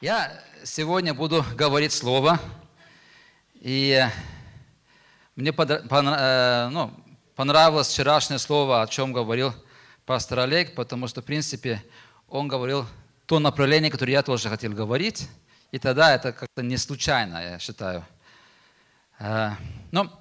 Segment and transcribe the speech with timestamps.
[0.00, 0.32] Я
[0.64, 2.40] сегодня буду говорить слово,
[3.56, 4.02] и
[5.36, 6.90] мне э, ну,
[7.36, 9.52] понравилось вчерашнее слово, о чем говорил
[10.06, 11.84] пастор Олег, потому что, в принципе,
[12.28, 12.86] он говорил
[13.26, 15.28] то направление, которое я тоже хотел говорить,
[15.70, 18.02] и тогда это как-то не случайно, я считаю.
[19.18, 19.50] Э,
[19.90, 20.18] но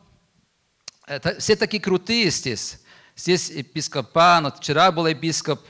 [1.07, 2.81] это, все такие крутые здесь.
[3.15, 5.61] Здесь епископа, но вчера был епископ,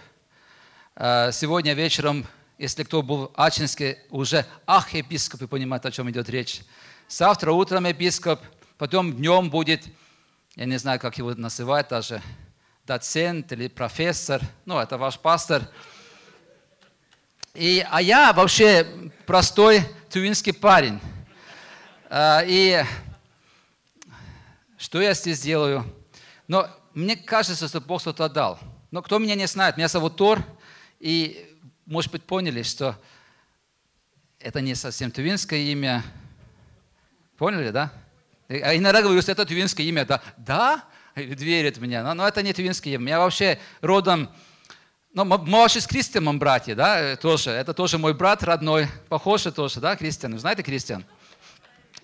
[0.95, 2.25] э, сегодня вечером
[2.59, 6.61] если кто был в Ачинске, уже ах, епископ, и понимает, о чем идет речь.
[7.07, 8.41] Завтра утром епископ,
[8.77, 9.85] потом днем будет,
[10.55, 12.21] я не знаю, как его называть даже,
[12.85, 15.63] доцент или профессор, ну, это ваш пастор.
[17.53, 18.85] И, а я вообще
[19.25, 20.99] простой тювинский парень.
[22.09, 22.83] А, и
[24.77, 25.85] что я здесь делаю?
[26.49, 28.59] Но мне кажется, что Бог что-то дал.
[28.91, 30.43] Но кто меня не знает, меня зовут Тор,
[30.99, 31.48] и
[31.89, 32.95] может быть, поняли, что
[34.39, 36.03] это не совсем тувинское имя.
[37.37, 37.91] Поняли, да?
[38.47, 40.05] А иногда говорю, что это тувинское имя.
[40.05, 40.85] Да, да?
[41.15, 42.03] верит меня.
[42.03, 43.09] Но, но это не тувинское имя.
[43.09, 44.29] Я вообще родом...
[45.13, 47.49] Ну, мы вообще с Кристианом братья, да, тоже.
[47.49, 48.87] Это тоже мой брат родной.
[49.09, 50.33] Похоже тоже, да, Кристиан?
[50.33, 51.03] Вы знаете Кристиан?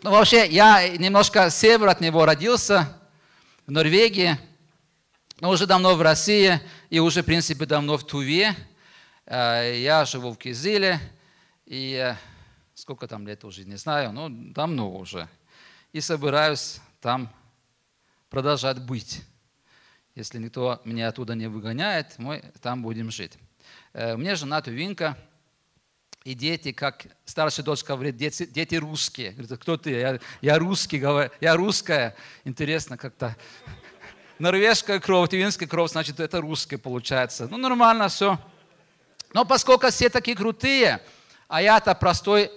[0.01, 2.97] Ну, вообще, я немножко север от него родился,
[3.67, 4.37] в Норвегии,
[5.39, 8.55] но уже давно в России и уже, в принципе, давно в Туве.
[9.27, 10.99] Э, я живу в Кизиле,
[11.65, 12.15] и э,
[12.75, 15.27] сколько там лет уже, не знаю, но давно уже.
[15.93, 17.33] И собираюсь там
[18.29, 19.23] продолжать быть.
[20.13, 23.33] Если никто меня оттуда не выгоняет, мы там будем жить.
[23.93, 25.17] Э, меня жена Тувинка,
[26.23, 29.31] и дети, как старшая дочь говорит, дети, дети русские.
[29.31, 29.91] Говорит, кто ты?
[29.91, 32.15] Я, я русский, говорю, я русская.
[32.43, 33.35] Интересно как-то.
[34.39, 37.47] Норвежская кровь, тувинская кровь, значит, это русская получается.
[37.47, 38.39] Ну, нормально все.
[39.35, 41.01] Но поскольку все такие крутые,
[41.49, 42.49] а я-то простой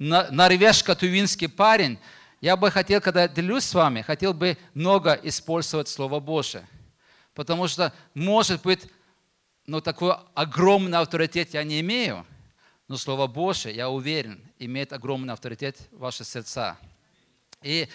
[0.00, 1.96] норвежско-тувинский парень,
[2.40, 6.66] я бы хотел, когда делюсь с вами, хотел бы много использовать Слово Божие.
[7.34, 8.88] Потому что, может быть,
[9.66, 12.26] ну, такой огромный авторитет я не имею,
[12.88, 16.76] но Слово Божие, я уверен, имеет огромный авторитет в ваши сердца.
[17.62, 17.88] И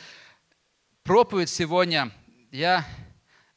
[1.04, 2.10] проповедь сегодня
[2.52, 2.86] я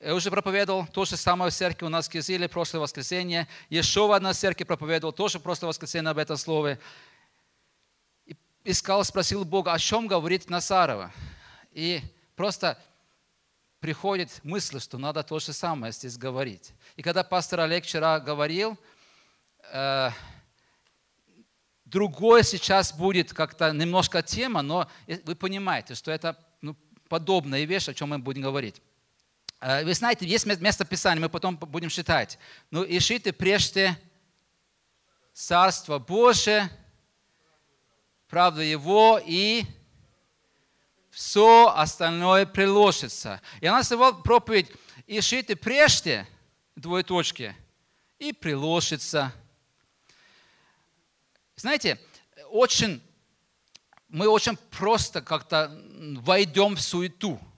[0.03, 3.47] я уже проповедовал то же самое в церкви у нас в Кизиле прошлое воскресенье.
[3.71, 6.81] Еще в одной церкви проповедовал тоже прошлое воскресенье об этом слове.
[8.27, 11.13] И искал, спросил Бога, о чем говорит Насарова.
[11.71, 12.03] И
[12.35, 12.77] просто
[13.79, 16.73] приходит мысль, что надо то же самое здесь говорить.
[16.97, 18.77] И когда пастор Олег вчера говорил,
[19.73, 20.11] э,
[21.85, 24.91] другое сейчас будет как-то немножко тема, но
[25.25, 26.75] вы понимаете, что это ну,
[27.09, 28.83] подобная вещь, о чем мы будем говорить.
[29.63, 32.37] Э, вы знаете, есть место Писания, мы потом будем читать.
[32.73, 33.97] Ну, ищите прежде
[35.33, 36.69] Царство Божие,
[38.29, 39.65] правда Его и
[41.11, 43.41] все остальное приложится.
[43.61, 44.69] И она сказала проповедь,
[45.07, 46.27] ищите прежде,
[46.75, 47.55] двоеточки,
[48.19, 49.33] и приложится.
[51.55, 52.01] Знаете,
[52.51, 53.01] очень,
[54.09, 55.71] мы очень просто как-то
[56.17, 57.41] войдем в суету–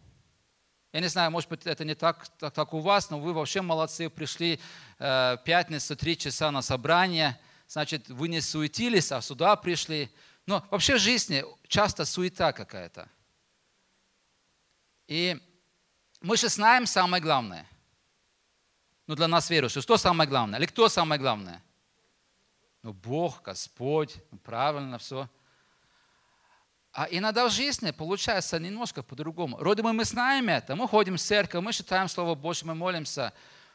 [0.95, 3.63] я не знаю, может быть, это не так, так, так у вас, но вы вообще
[3.63, 4.61] молодцы, пришли
[5.01, 10.09] э, пятницу, три часа на собрание, значит, вы не суетились, а сюда пришли.
[10.47, 13.09] Но вообще в жизни часто суета какая-то.
[15.09, 15.37] И
[16.21, 17.67] мы же знаем самое главное.
[19.09, 20.61] Ну, для нас верующих, что самое главное?
[20.61, 21.61] Или кто самое главное?
[22.83, 25.29] Ну, Бог, Господь, ну, правильно все.
[26.97, 29.57] А иногда в жизни получается немножко по-другому.
[29.57, 33.33] Вроде бы мы знаем это, мы ходим в церковь, мы читаем Слово Божье, мы молимся,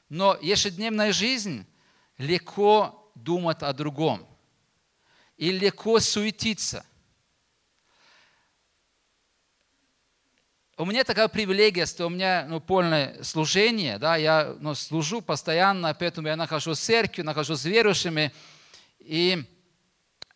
[0.08, 1.68] но ежедневная жизнь
[2.18, 4.26] легко думать о другом
[5.36, 6.86] и легко суетиться.
[10.78, 15.94] У меня такая привилегия, что у меня ну, полное служение, да, я ну, служу постоянно,
[15.94, 18.32] поэтому я нахожусь в церкви, нахожусь с верующими,
[19.00, 19.44] и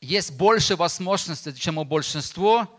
[0.04, 2.70] есть больше возможностей, чем у большинства,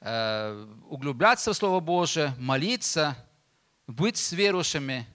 [0.00, 3.16] э, углубляться в Слово Божие, молиться,
[3.86, 5.06] быть с верующими.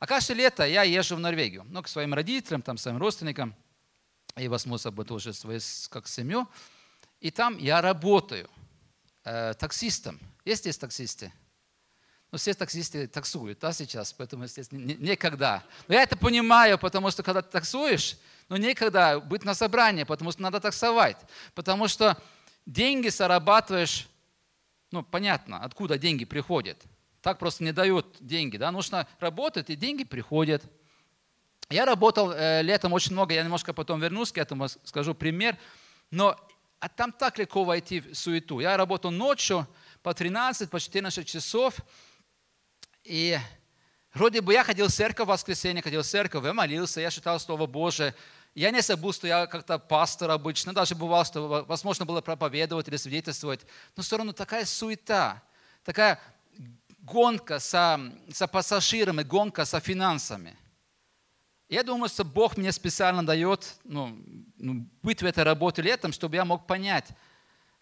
[0.00, 3.54] А каждое лето я езжу в Норвегию, ну, к своим родителям, там, своим родственникам,
[4.36, 5.60] и возьму с собой тоже свою,
[5.90, 6.48] как семью.
[7.20, 8.48] И там я работаю
[9.24, 10.18] э, таксистом.
[10.44, 11.32] Есть здесь таксисты?
[12.32, 15.62] Ну, все таксисты таксуют, да, сейчас, поэтому, естественно, никогда.
[15.86, 18.16] Но я это понимаю, потому что, когда ты таксуешь,
[18.52, 21.16] ну, некогда быть на собрании, потому что надо таксовать.
[21.54, 22.18] Потому что
[22.66, 24.06] деньги зарабатываешь,
[24.90, 26.76] ну, понятно, откуда деньги приходят.
[27.22, 30.62] Так просто не дают деньги, да, нужно работать, и деньги приходят.
[31.70, 35.56] Я работал э, летом очень много, я немножко потом вернусь к этому, скажу пример.
[36.10, 36.36] Но
[36.78, 38.60] а там так легко войти в суету.
[38.60, 39.66] Я работал ночью
[40.02, 41.76] по 13, по 14 часов.
[43.02, 43.38] И
[44.12, 47.40] вроде бы я ходил в церковь в воскресенье, ходил в церковь, я молился, я читал
[47.40, 48.14] Слово Божие.
[48.54, 53.60] Я не что я как-то пастор обычно, даже бывало, что возможно было проповедовать или свидетельствовать.
[53.96, 55.42] Но все равно такая суета,
[55.84, 56.20] такая
[56.98, 57.98] гонка со,
[58.30, 60.56] со пассажирами, гонка со финансами.
[61.68, 64.22] Я думаю, что Бог мне специально дает ну,
[64.58, 67.08] ну, быть в этой работе летом, чтобы я мог понять,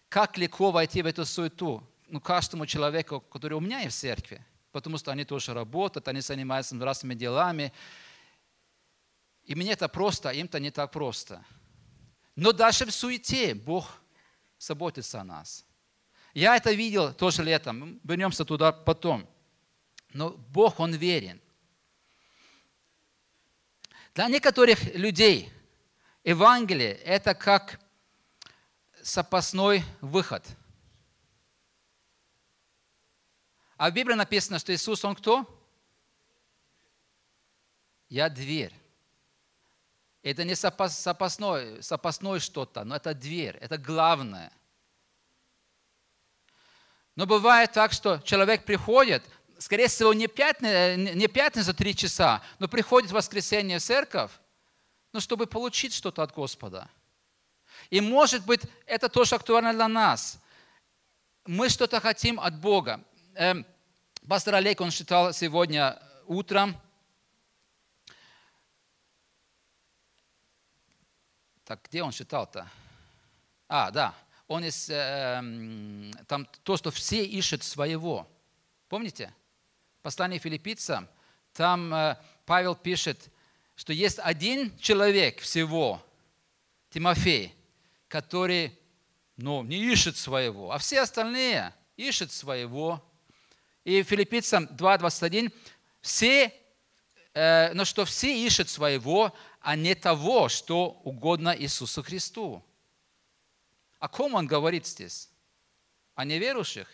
[0.07, 4.45] как легко войти в эту суету ну, каждому человеку, который у меня есть в церкви.
[4.71, 7.73] Потому что они тоже работают, они занимаются разными делами.
[9.45, 11.43] И мне это просто, а им-то не так просто.
[12.35, 14.01] Но даже в суете Бог
[14.57, 15.65] заботится о нас.
[16.33, 17.99] Я это видел тоже летом.
[18.03, 19.27] Вернемся туда потом.
[20.13, 21.41] Но Бог, Он верен.
[24.13, 25.51] Для некоторых людей
[26.23, 27.79] Евангелие– это как
[29.01, 30.45] запасной выход.
[33.77, 35.45] А в Библии написано, что Иисус, Он кто?
[38.09, 38.73] Я дверь.
[40.23, 44.51] Это не запасной, запасной что-то, но это дверь, это главное.
[47.15, 49.23] Но бывает так, что человек приходит,
[49.57, 54.31] скорее всего, не, пятница, не пятница три часа, но приходит в воскресенье в церковь,
[55.11, 56.87] ну, чтобы получить что-то от Господа.
[57.89, 60.39] И может быть, это тоже актуально для нас.
[61.45, 63.03] Мы что-то хотим от Бога.
[63.33, 63.65] Эм,
[64.27, 66.79] пастор Олег, он читал сегодня утром.
[71.65, 72.69] Так, где он читал-то?
[73.67, 74.13] А, да.
[74.47, 75.41] Он из, э,
[76.27, 78.27] там то, что все ищут своего.
[78.89, 79.33] Помните?
[80.01, 81.07] послании филиппийцам,
[81.53, 83.29] там э, Павел пишет,
[83.75, 86.03] что есть один человек всего,
[86.89, 87.55] Тимофей,
[88.07, 88.77] который
[89.37, 93.03] ну, не ищет своего, а все остальные ищут своего.
[93.83, 95.51] И филиппийцам 2.21,
[96.01, 96.53] все,
[97.33, 102.63] э, но что все ищут своего, а не того, что угодно Иисусу Христу.
[103.99, 105.29] О ком он говорит здесь?
[106.15, 106.87] О неверующих?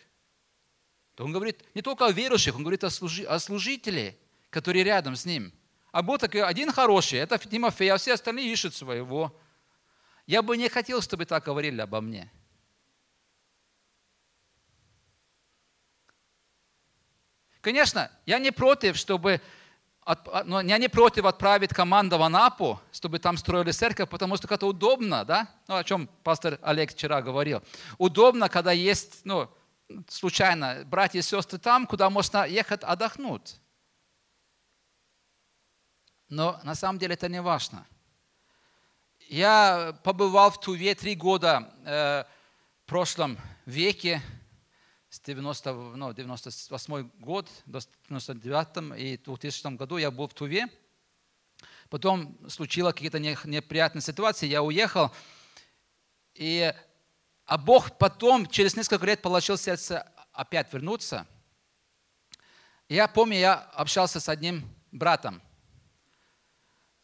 [1.18, 4.16] то он говорит не только о верующих, он говорит о, служи, о служителе,
[4.50, 5.52] который рядом с ним.
[5.90, 9.36] А был такой один хороший, это Тимофей, а все остальные ищут своего.
[10.26, 12.30] Я бы не хотел, чтобы так говорили обо мне.
[17.62, 19.40] Конечно, я не против, чтобы
[20.08, 24.66] а, но не против отправить команду в Анапу, чтобы там строили церковь, потому что это
[24.66, 25.50] удобно, да?
[25.66, 27.62] Ну, о чем пастор Олег вчера говорил.
[27.98, 29.50] Удобно, когда есть ну,
[30.08, 33.56] случайно братья и сестры там, куда можно ехать отдохнуть.
[36.30, 37.86] Но на самом деле это не важно.
[39.28, 42.24] Я побывал в Туве три года э,
[42.84, 44.22] в прошлом веке,
[45.28, 50.68] 90, ну, 98 год до 99 и 2000 году я был в Туве.
[51.90, 55.12] Потом случилось какие-то неприятные ситуации, я уехал.
[56.34, 56.72] И
[57.44, 61.26] а Бог потом, через несколько лет, положил сердце опять вернуться.
[62.88, 65.42] Я помню, я общался с одним братом.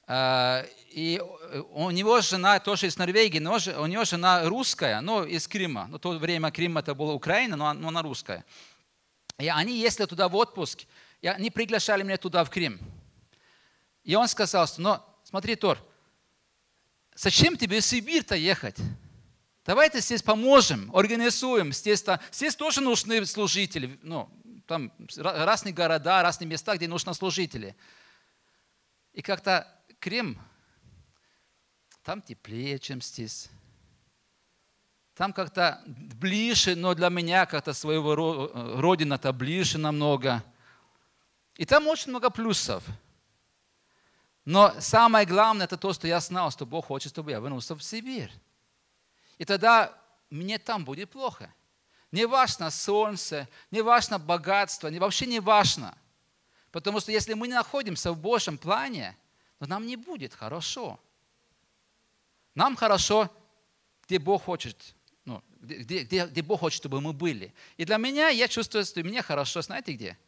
[0.06, 1.20] Э, и
[1.70, 5.86] у него жена тоже из Норвегии, но у него жена русская, но из Крыма.
[5.88, 8.44] Ну, в то время Крым это была Украина, но она русская.
[9.38, 10.84] И они ездили туда в отпуск,
[11.20, 12.78] и они приглашали меня туда, в Крым.
[14.04, 15.78] И он сказал, что, ну, смотри, Тор,
[17.14, 18.76] зачем тебе в Сибирь-то ехать?
[19.64, 21.72] Давайте здесь поможем, организуем.
[21.72, 23.98] Здесь, здесь тоже нужны служители.
[24.02, 24.28] Ну,
[24.66, 27.74] там разные города, разные места, где нужны служители.
[29.14, 29.66] И как-то
[30.04, 30.38] Крым,
[32.02, 33.48] там теплее, чем здесь.
[35.14, 38.14] Там как-то ближе, но для меня как-то своего
[38.82, 40.44] родина-то ближе намного.
[41.54, 42.84] И там очень много плюсов.
[44.44, 47.82] Но самое главное, это то, что я знал, что Бог хочет, чтобы я вернулся в
[47.82, 48.30] Сибирь.
[49.38, 49.90] И тогда
[50.28, 51.50] мне там будет плохо.
[52.12, 55.96] Не важно солнце, не важно богатство, не, вообще не важно.
[56.72, 59.16] Потому что если мы не находимся в Божьем плане,
[59.58, 61.00] то нам не будет хорошо.
[62.54, 63.30] Нам хорошо,
[64.06, 64.94] где Бог хочет,
[65.24, 67.52] ну, где, где, где Бог хочет, чтобы мы были.
[67.76, 70.18] И для меня, я чувствую, что мне хорошо, знаете где?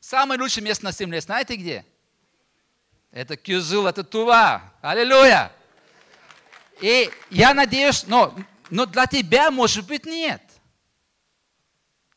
[0.00, 1.84] Самое лучшее место на земле, знаете где?
[3.10, 4.72] Это Кюзул, это Тува.
[4.80, 5.52] Аллилуйя!
[6.80, 8.34] И я надеюсь, но,
[8.70, 10.42] но для тебя, может быть, нет.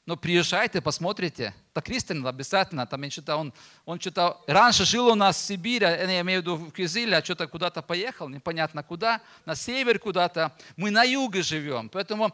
[0.05, 1.53] Но приезжайте, посмотрите.
[1.75, 3.53] Так Кристин обязательно, там, что-то он,
[3.83, 7.23] он что-то раньше жил у нас в Сибири, я имею в виду в Кизиле, а
[7.23, 10.55] что-то куда-то поехал, непонятно куда, на север куда-то.
[10.77, 12.33] Мы на юге живем, поэтому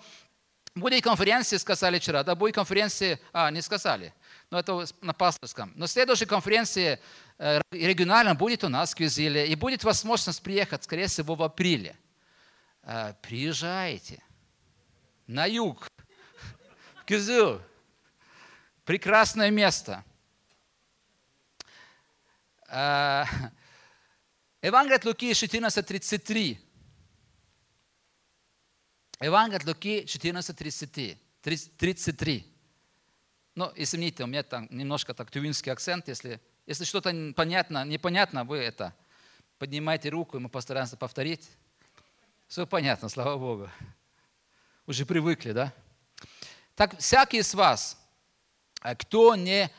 [0.75, 4.13] будет конференции, сказали вчера, да, будет конференции, а, не сказали,
[4.51, 5.73] но это на пасторском.
[5.75, 6.99] Но следующая конференция
[7.39, 11.95] э, региональная будет у нас в Кизиле, и будет возможность приехать, скорее всего, в апреле.
[12.83, 14.21] Э, приезжайте
[15.25, 15.87] на юг,
[17.01, 17.59] в Кизил.
[18.85, 20.03] Прекрасное место.
[22.67, 23.25] Э,
[24.61, 26.57] Евангелие от Луки 14.33.
[29.19, 31.17] Евангелие от Луки 14.33.
[31.41, 32.47] 33.
[33.55, 36.07] Ну, извините, у меня там немножко так тювинский акцент.
[36.07, 38.95] Если, если что-то понятно, непонятно, вы это
[39.59, 41.49] поднимайте руку, и мы постараемся повторить.
[42.47, 43.69] Все понятно, слава Богу.
[44.87, 45.73] Уже привыкли, да?
[46.75, 48.00] Так всякий из вас,
[48.81, 49.69] кто не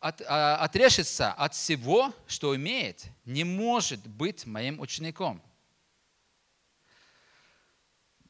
[0.00, 5.40] от, а, отрешится от всего, что имеет, не может быть моим учеником.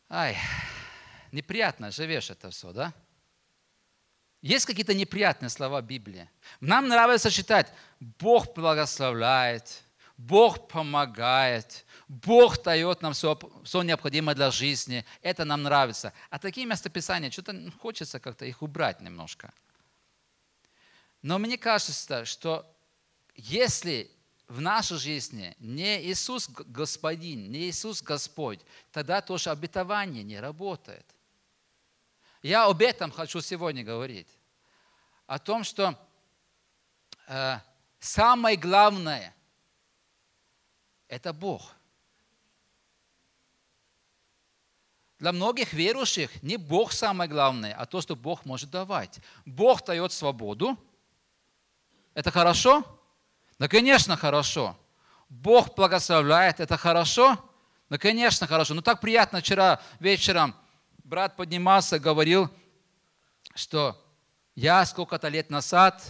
[0.09, 0.37] Ай,
[1.33, 2.93] неприятно живешь это все, да?
[4.43, 6.29] Есть какие-то неприятные слова Библии.
[6.61, 9.83] Нам нравится читать, Бог благословляет,
[10.19, 15.05] Бог помогает, Бог дает нам все, все необходимое для жизни.
[15.23, 16.13] Это нам нравится.
[16.29, 19.55] А такие местописания, что-то хочется как-то их убрать немножко.
[21.23, 22.69] Но мне кажется, что
[23.37, 24.11] если
[24.49, 28.61] в нашей жизни не Иисус Господин, не Иисус Господь,
[28.91, 31.07] тогда тоже обетование не работает.
[32.43, 34.29] Я об этом хочу сегодня говорить.
[35.27, 35.97] О том, что
[37.29, 37.59] э,
[38.01, 39.35] самое главное–
[41.09, 41.73] это Бог.
[45.21, 49.21] Для многих верующих не Бог самое главное, а то, что Бог может давать.
[49.47, 50.77] Бог дает свободу–
[52.15, 52.85] это хорошо?
[53.59, 54.77] Ну, конечно, хорошо.
[55.29, 57.39] Бог благословляет, это хорошо?
[57.89, 58.75] Ну, конечно, хорошо.
[58.75, 60.55] Ну, так приятно вчера вечером
[61.05, 62.51] брат поднимался, говорил,
[63.55, 64.03] что
[64.55, 66.03] я сколько-то лет назад,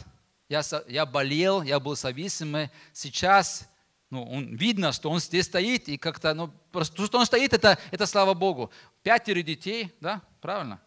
[0.48, 3.68] я, я болел, я был зависимый, сейчас
[4.10, 7.54] ну, он, видно, что он здесь стоит, и как-то, ну, просто то, что он стоит,
[7.54, 8.70] это, это слава Богу.
[9.02, 10.82] Пятеро детей, да, правильно?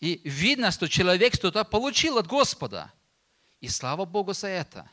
[0.00, 2.92] И видно, что человек что-то получил от Господа.
[3.60, 4.88] И слава Богу за это.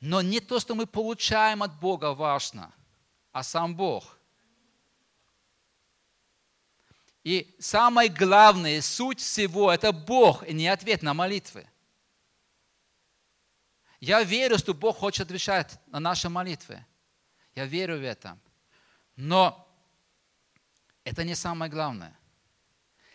[0.00, 2.72] Но не то, что мы получаем от Бога важно,
[3.30, 4.18] а сам Бог.
[7.22, 11.68] И самое главное, суть всего, это Бог, и не ответ на молитвы.
[14.00, 16.84] Я верю, что Бог хочет отвечать на наши молитвы.
[17.54, 18.36] Я верю в это.
[19.14, 19.68] Но
[21.04, 22.18] это не самое главное.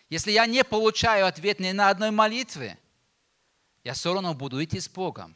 [0.08, 2.78] Если я не получаю ответ ни на одной молитве,
[3.88, 5.34] я все равно буду идти с Богом.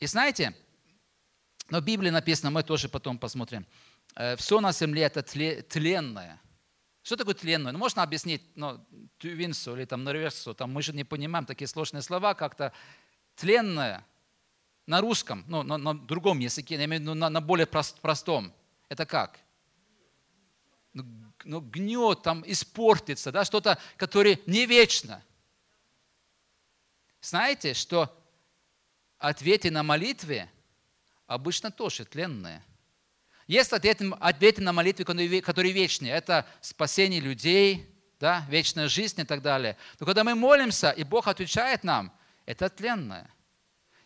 [0.00, 0.52] И знаете,
[1.70, 3.64] но в Библии написано, мы тоже потом посмотрим,
[4.16, 6.40] э, все на земле это тленное.
[7.04, 7.70] Что такое тленное?
[7.70, 8.84] Ну, можно объяснить, ну,
[9.18, 12.72] тювинсу или там норвежцу, там мы же не понимаем такие сложные слова, как-то
[13.36, 14.04] тленное
[14.86, 18.00] на русском, ну, на, на другом языке, я имею в виду на, на более прост,
[18.00, 18.52] простом.
[18.88, 19.38] Это как?
[20.92, 21.04] Ну,
[21.44, 25.22] ну, гнет, там испортится, да, что-то, которое не вечно.
[27.20, 28.14] Знаете, что
[29.18, 30.50] ответы на молитве
[31.26, 32.62] обычно тоже тленные.
[33.46, 35.04] Есть ответы, ответы на молитвы,
[35.40, 36.12] которые вечные.
[36.12, 37.88] Это спасение людей,
[38.20, 39.76] да, вечная жизнь и так далее.
[39.98, 42.12] Но когда мы молимся, и Бог отвечает нам,
[42.44, 43.30] это тленное.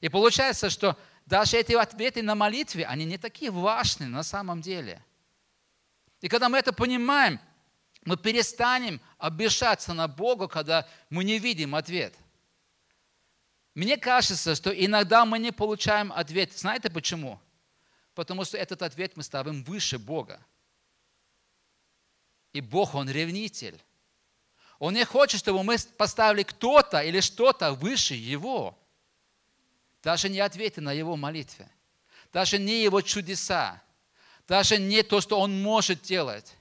[0.00, 5.02] И получается, что даже эти ответы на молитве, они не такие важные на самом деле–
[6.26, 7.38] и когда мы это понимаем,
[8.04, 12.16] мы перестанем обижаться на Бога, когда мы не видим ответ.
[13.76, 16.52] Мне кажется, что иногда мы не получаем ответ.
[16.52, 17.40] Знаете почему?
[18.12, 20.45] Потому что этот ответ мы ставим выше Бога.
[22.52, 23.80] И Бог, Он ревнитель.
[24.80, 28.76] Он не хочет, чтобы мы поставили кто-то или что-то выше Его.
[30.02, 31.71] Даже не ответы на Его молитве.
[32.33, 33.80] Даже не Его чудеса
[34.46, 36.56] даже не то, что Он может делать.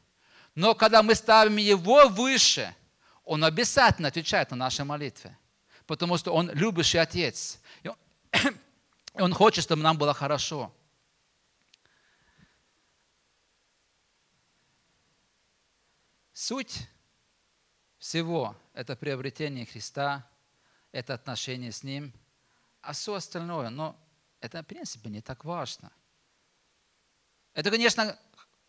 [0.55, 2.75] Но когда мы ставим Его выше,
[3.23, 5.35] Он обязательно отвечает на наши молитвы.
[5.85, 7.59] Потому что Он любящий Отец.
[7.83, 7.89] И
[9.13, 10.73] Он хочет, чтобы нам было хорошо.
[16.33, 16.87] Суть
[17.97, 20.27] всего– это приобретение Христа,
[20.91, 22.13] это отношение с Ним,
[22.81, 23.95] а все остальное, но
[24.41, 25.91] это, в принципе, не так важно–
[27.55, 28.19] Это, конечно,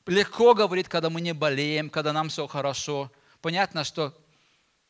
[0.07, 3.13] легко говорить, когда мы не болеем, когда нам все хорошо.
[3.43, 4.17] Понятно, что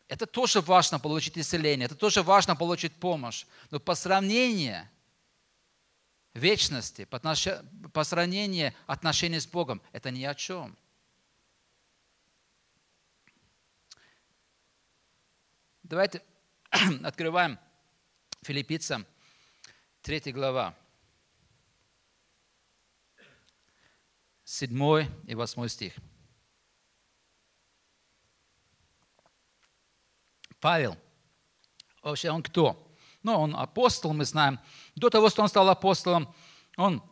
[0.06, 3.46] это тоже важно получить исцеление, это тоже важно получить помощь.
[3.70, 4.88] Но по сравнению
[6.34, 10.76] вечности, по, сравнению отношений с Богом, это ни о чем.
[15.82, 16.22] Давайте
[17.02, 17.58] открываем
[18.42, 19.06] Филиппийцам
[20.02, 20.74] 3 глава.
[24.46, 25.92] 7 и 8 стих.
[30.60, 30.96] Павел,
[32.00, 32.96] вообще он кто?
[33.24, 34.60] Ну, он апостол, мы знаем.
[34.94, 36.32] До того, что он стал апостолом,
[36.76, 37.02] он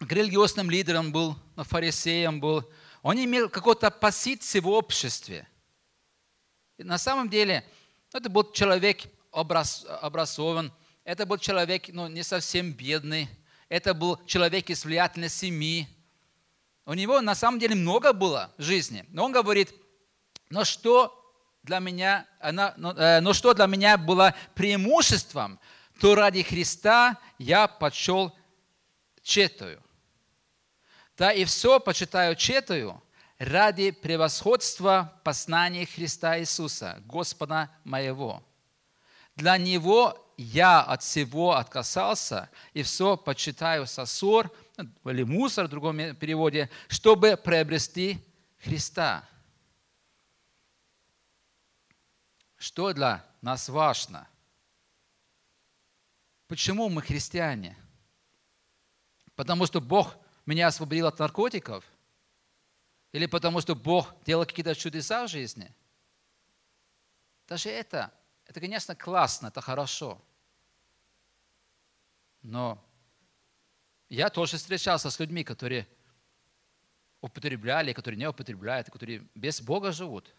[0.00, 2.68] религиозным лидером был, фарисеем был.
[3.02, 5.48] Он имел какую-то позицию в обществе.
[6.78, 7.64] И на самом деле,
[8.12, 10.72] это был человек образ, образован,
[11.04, 13.28] это был человек ну, не совсем бедный,
[13.68, 15.88] это был человек из влиятельной семьи,
[16.84, 19.04] у него на самом деле много было жизни.
[19.08, 19.72] Но он говорит,
[20.50, 21.18] но что
[21.62, 25.60] для меня, но, э, но что для меня было преимуществом,
[26.00, 28.36] то ради Христа я почел
[29.22, 29.80] четую.
[31.16, 33.00] Да и все почитаю четую
[33.38, 38.42] ради превосходства познания Христа Иисуса, Господа моего.
[39.36, 44.50] Для Него я от всего отказался и все почитаю сосор–
[45.04, 48.18] или мусор в другом переводе, чтобы приобрести
[48.58, 49.28] Христа.
[52.56, 54.28] Что для нас важно?
[56.46, 57.76] Почему мы христиане?
[59.34, 60.14] Потому что Бог
[60.46, 61.84] меня освободил от наркотиков?
[63.12, 65.74] Или потому что Бог делал какие-то чудеса в жизни?
[67.48, 68.12] Даже это,
[68.46, 70.22] это, конечно, классно, это хорошо.
[72.42, 72.82] Но
[74.14, 75.88] я тоже встречался с людьми, которые
[77.22, 80.34] употребляли, которые не употребляют, которые без Бога живут.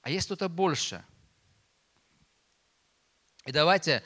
[0.00, 1.04] А есть что-то больше.
[3.44, 4.02] И давайте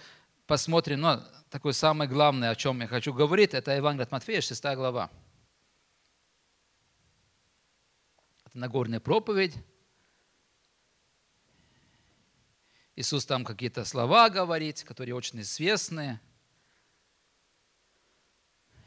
[0.48, 4.64] посмотрим, ну, такое самое главное, о чем я хочу говорить, это Евангелие от Матфея, 6
[4.74, 5.08] глава.
[8.46, 9.54] Это Нагорная проповедь.
[12.96, 16.20] Иисус там какие-то слова говорит, которые очень известные–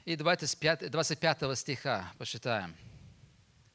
[0.05, 2.75] и 25, 25 стиха почитаем.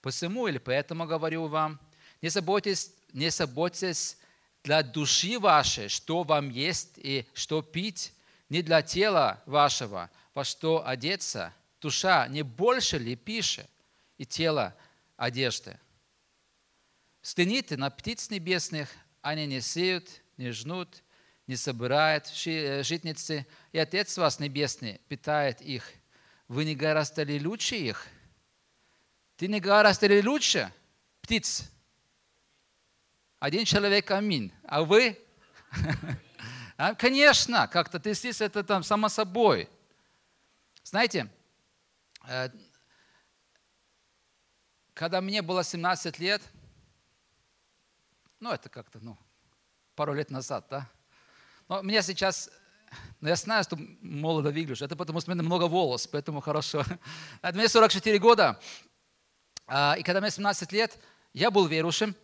[0.00, 1.78] «Посему или поэтому говорю вам,
[2.22, 4.16] не заботьтесь, не заботьтесь
[4.62, 8.12] для души вашей, что вам есть и что пить,
[8.48, 11.52] не для тела вашего, во что одеться.
[11.80, 13.66] Душа не больше ли пищи
[14.18, 14.74] и тело
[15.16, 15.78] одежды?
[17.22, 18.88] Взгляните на птиц небесных,
[19.22, 21.02] они не сеют, не жнут,
[21.46, 25.84] не собирают в житницы, и Отец вас Небесный питает их.
[26.50, 28.08] Вы не гораздо ли лучше их?
[29.36, 30.72] Ты не гораздо ли лучше
[31.20, 31.70] птиц?
[33.38, 34.52] Один человек, аминь.
[34.64, 35.16] А вы?
[36.76, 39.68] А, конечно, как-то ты здесь это там само собой.
[40.82, 41.30] Знаете,
[42.26, 42.48] э,
[44.94, 46.40] когда мне было 17 лет,
[48.40, 49.18] ну это как-то, ну,
[49.94, 50.88] пару лет назад, да?
[51.68, 52.50] Но мне сейчас
[53.20, 54.84] но я знаю, что молодо выгляжу.
[54.84, 56.84] Это потому, что у меня много волос, поэтому хорошо.
[57.42, 58.60] Мне 44 года.
[59.66, 60.98] А, и когда мне 17 лет,
[61.32, 62.16] я был верующим.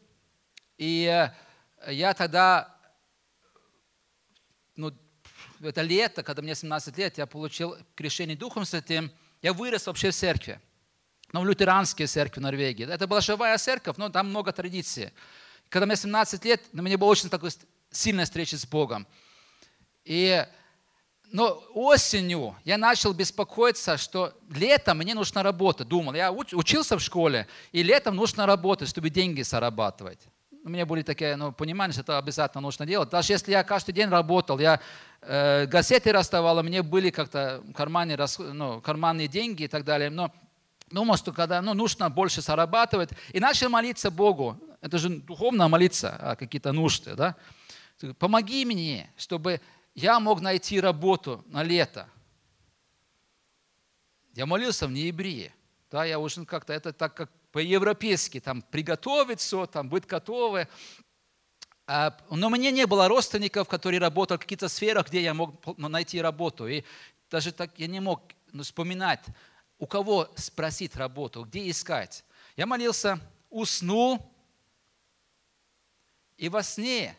[0.79, 2.75] И э, я тогда,
[4.75, 4.93] ну,
[5.61, 9.13] это лето, когда мне 17 лет, я получил крещение Духом Святым.
[9.43, 10.61] Я вырос вообще в церкви.
[11.33, 12.91] Ну, в лютеранской церкви в Норвегии.
[12.91, 15.13] Это была живая церковь, но там много традиций.
[15.69, 17.53] Когда мне 17 лет, на мне была очень такая
[17.91, 19.07] сильная встреча с Богом.
[20.07, 20.47] И,
[21.33, 25.89] но осенью я начал беспокоиться, что летом мне нужно работать.
[25.89, 30.21] Думал, я учился в школе, и летом нужно работать, чтобы деньги зарабатывать.
[30.65, 33.11] У меня были такие ну, понимания, что это обязательно нужно делать.
[33.11, 34.81] Даже если я каждый день работал, я
[35.23, 40.09] э, газеты расставал, мне были как-то кармане, ну, карманные деньги и так далее.
[40.09, 40.33] Но
[40.91, 44.57] думал, что когда ну, нужно больше зарабатывать, и начал молиться Богу.
[44.81, 47.15] Это же духовно молиться о какие-то нужды.
[47.17, 47.35] Да?
[48.19, 49.61] Помоги мне, чтобы
[49.97, 52.09] я мог найти работу на лето.
[54.35, 55.55] Я молился в ноябре.
[55.91, 60.69] Да, я уже как-то это так как по-европейски, там приготовить все, там быть готовы.
[61.87, 66.21] А, но меня не было родственников, которые работали в каких-то сферах, где я мог найти
[66.21, 66.69] работу.
[66.69, 66.85] И
[67.31, 68.21] даже так я не мог
[68.53, 69.25] ну, вспоминать,
[69.79, 72.23] у кого спросить работу, где искать.
[72.55, 74.31] Я молился, уснул,
[76.37, 77.17] и во сне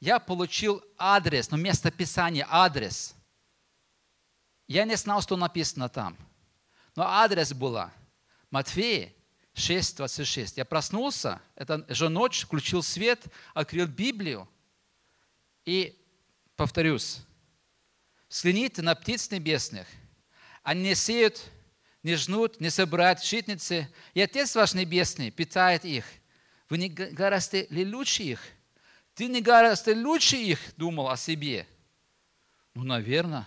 [0.00, 3.14] я получил адрес, ну, место писания, адрес.
[4.66, 6.16] Я не знал, что написано там.
[6.94, 7.92] Но адрес была
[8.50, 9.12] Матфея
[9.54, 10.54] 6.26.
[10.56, 14.48] Я проснулся, это же ночь, включил свет, открыл Библию
[15.64, 15.98] и,
[16.56, 17.18] повторюсь,
[18.28, 19.86] взгляните на птиц небесных.
[20.62, 21.42] Они не сеют,
[22.02, 26.04] не жнут, не собирают житницы, и Отец ваш Небесный питает их.
[26.68, 28.40] Вы не гораздо ли лучше их?
[29.18, 31.66] Ты не гораздо лучше их думал о себе?
[32.72, 33.46] Ну, наверное.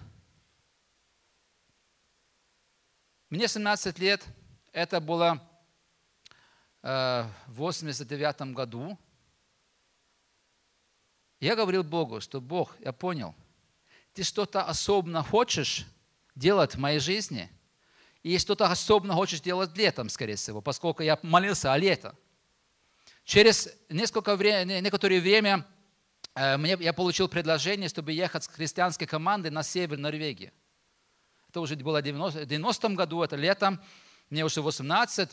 [3.29, 4.23] Мне 17 лет,
[4.73, 5.41] это было
[6.83, 8.97] Э, в 89 году,
[11.39, 13.35] я говорил Богу, что Бог, я понял,
[14.13, 15.85] ты что-то особенно хочешь
[16.33, 17.49] делать в моей жизни,
[18.23, 22.15] и что-то особенно хочешь делать летом, скорее всего, поскольку я молился о лето.
[23.31, 25.65] Через несколько время, некоторое время
[26.35, 30.51] э, мне, я получил предложение, чтобы ехать с христианской командой на север Норвегии.
[31.47, 33.81] Это уже было в 90, 90 году, это летом,
[34.29, 35.29] мне уже 18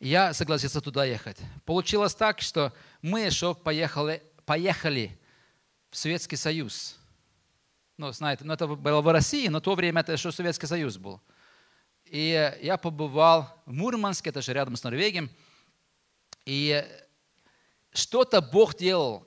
[0.00, 1.38] я согласился туда ехать.
[1.64, 5.16] Получилось так, что мы еще поехали, поехали
[5.92, 6.98] в Советский Союз.
[7.96, 10.96] Ну, знаете, ну, это было в России, но в то время это еще Советский Союз
[10.96, 11.20] был.
[12.06, 15.30] И я побывал в Мурманске, это же рядом с Норвегией.
[16.46, 16.84] И
[17.92, 19.26] что-то Бог делал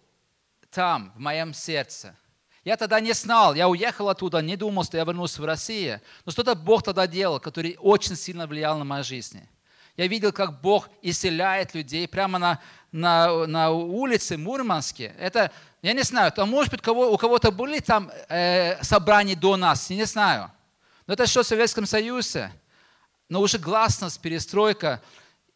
[0.72, 2.16] там, в моем сердце.
[2.64, 6.02] Я тогда не знал, я уехал оттуда, не думал, что я вернусь в Россию.
[6.26, 9.42] Но что-то Бог тогда делал, который очень сильно влиял на мою жизнь.
[9.98, 15.14] Я видел, как Бог исцеляет людей прямо на, на, на улице Мурманске.
[15.20, 15.52] Это,
[15.82, 19.90] я не знаю, а может быть, кого, у кого-то были там э, собрания до нас,
[19.90, 20.52] я не знаю.
[21.06, 22.52] Но это что в Советском Союзе.
[23.28, 25.02] Но уже гласность, перестройка.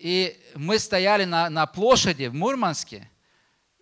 [0.04, 3.10] И мы стояли на, на площади в Мурманске,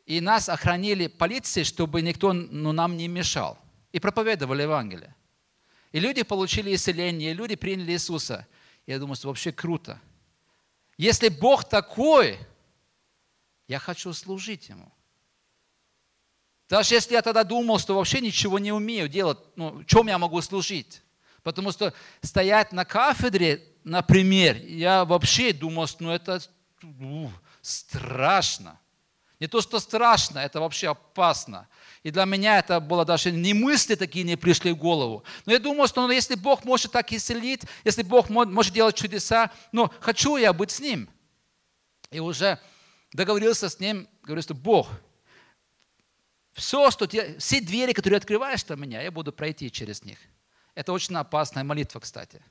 [0.05, 3.57] и нас охранили полицией, чтобы никто ну, нам не мешал.
[3.91, 5.15] И проповедовали Евангелие.
[5.91, 8.45] И люди получили исцеление, и люди приняли Иисуса.
[8.85, 9.99] Я думаю, что вообще круто.
[10.95, 12.37] Если Бог такой,
[13.67, 14.91] я хочу служить Ему.
[16.69, 20.39] Даже если я тогда думал, что вообще ничего не умею делать, ну, чем я могу
[20.43, 21.01] служить?
[21.41, 26.41] Потому что стоять на кафедре, например, я вообще думал, что ну, это
[26.81, 28.79] ну, страшно.
[29.39, 31.67] Не то, что страшно, это вообще опасно.
[32.03, 35.23] И для меня это было даже не мысли такие не пришли в голову.
[35.45, 39.51] Но я думал, что ну, если Бог может так исцелить, если Бог может делать чудеса,
[39.71, 41.09] ну, хочу я быть с Ним.
[42.11, 42.59] И уже
[43.13, 44.87] договорился с Ним, говорю, что Бог,
[46.53, 50.19] все, что ты, все двери, которые открываешь для меня, я буду пройти через них.
[50.75, 52.43] Это очень опасная молитва, кстати.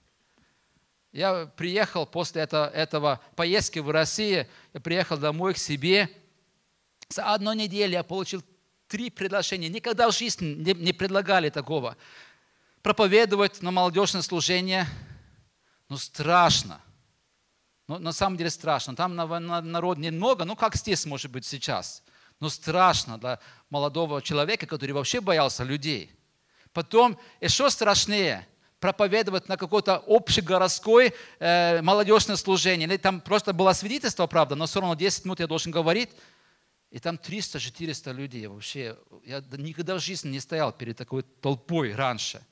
[1.13, 6.09] Я приехал после этого, этого поездки в Россию, я приехал домой к себе.
[7.09, 8.45] За одну неделю я получил
[8.87, 9.69] три предложения.
[9.69, 11.97] Никогда в жизни не, не предлагали такого.
[12.83, 14.87] Проповедовать на молодежное служение,
[15.89, 16.81] ну страшно.
[17.89, 18.95] Ну, на самом деле страшно.
[18.95, 22.05] Там на, на, народ немного, ну как здесь может быть сейчас.
[22.39, 26.17] Но страшно для молодого человека, который вообще боялся людей.
[26.73, 28.47] Потом еще страшнее
[28.81, 32.89] проповедовать на какое-то общегородское э, молодежное служение.
[32.89, 36.11] Или там просто было свидетельство, правда, но все равно 10 минут я должен говорить.
[36.91, 38.47] И там 300-400 людей.
[38.47, 42.43] Вообще, я никогда в жизни не стоял перед такой толпой раньше.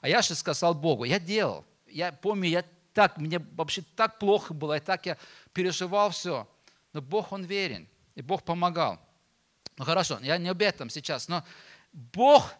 [0.00, 1.64] А я же сказал Богу, я делал.
[1.86, 5.18] Я помню, я так, мне вообще так плохо было, и так я
[5.52, 6.48] переживал все.
[6.92, 8.98] Но Бог, Он верен, и Бог помогал.
[9.76, 11.44] Ну хорошо, я не об этом сейчас, но
[11.92, 12.54] Бог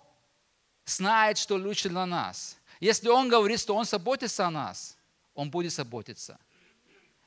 [0.85, 2.59] знает, что лучше для нас.
[2.85, 4.99] Если Он говорит, что Он заботится о нас,
[5.35, 6.39] Он будет заботиться.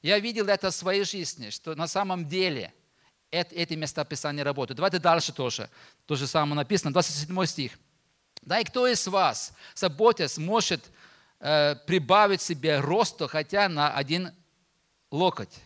[0.04, 2.72] Я видел это в своей жизни, что на самом деле–
[3.32, 4.78] эти места Писания работают.
[4.78, 5.68] Давайте дальше тоже.
[6.06, 7.80] То же самое написано, 27 стих.
[8.44, 10.92] Да и кто из вас, заботясь, может
[11.40, 14.32] э, прибавить себе росту хотя на один
[15.10, 15.60] локоть?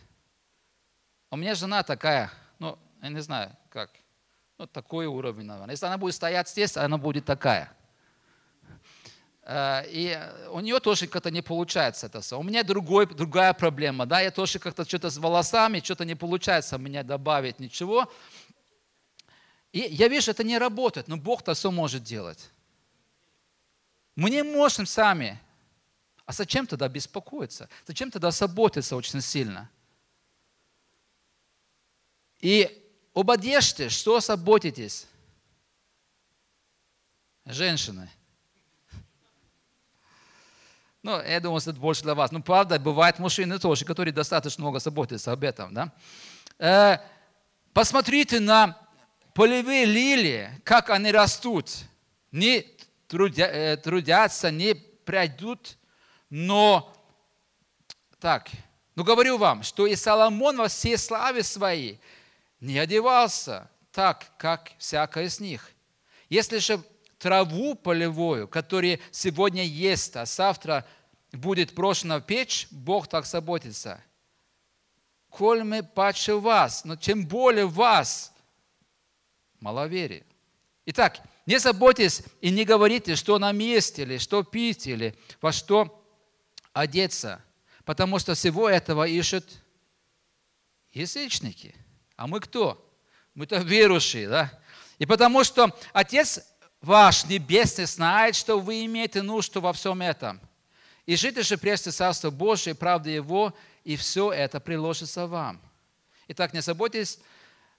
[1.30, 3.90] У меня жена такая, ну, я не знаю, как,
[4.56, 5.74] ну, такой уровень, наверное.
[5.74, 7.70] Если она будет стоять здесь, она будет такая–
[9.48, 10.18] и
[10.50, 12.38] у нее тоже как-то не получается это все.
[12.38, 14.06] У меня другой, другая проблема.
[14.06, 14.20] Да?
[14.20, 18.12] Я тоже как-то что-то с волосами, что-то не получается у меня добавить ничего.
[19.72, 22.50] И я вижу, это не работает, но Бог-то все может делать.
[24.14, 25.40] Мы не можем сами.
[26.24, 27.68] А зачем тогда беспокоиться?
[27.86, 29.68] Зачем тогда заботиться очень сильно?
[32.40, 32.80] И
[33.12, 35.08] об одежде, что заботитесь?
[37.44, 38.08] Женщины–
[41.02, 42.30] ну, я думаю, это больше для вас.
[42.30, 45.74] Ну, правда, бывают мужчины тоже, которые достаточно много заботятся об этом.
[45.74, 45.92] Да?
[46.58, 46.98] Э,
[47.72, 48.78] посмотрите на
[49.34, 51.70] полевые лилии, как они растут.
[52.30, 52.66] Не
[53.08, 55.76] трудя, э, трудятся, не пройдут,
[56.30, 56.94] но
[58.20, 58.48] Так,
[58.94, 62.00] но говорю вам, что и Соломон во всей славе своей
[62.60, 65.72] не одевался так, как всякая из них.
[66.28, 66.80] Если же
[67.22, 70.84] траву полевую, которая сегодня есть, а завтра
[71.30, 74.02] будет брошена в печь, Бог так заботится.
[75.28, 78.34] Коль мы паче вас, но чем более вас,
[79.60, 80.26] маловерие.
[80.86, 86.04] Итак, не заботьтесь и не говорите, что нам есть, или что пить, или во что
[86.72, 87.40] одеться,
[87.84, 89.62] потому что всего этого ищут
[90.90, 91.76] язычники.
[92.16, 92.84] А мы кто?
[93.34, 94.60] Мы-то верующие, да?
[94.98, 96.51] И потому что Отец
[96.82, 100.40] ваш Небесный знает, что вы имеете нужду во всем этом.
[101.06, 105.60] И жите же прежде Царство Божие, правда Его, и все это приложится вам.
[106.28, 107.18] Итак, не заботьтесь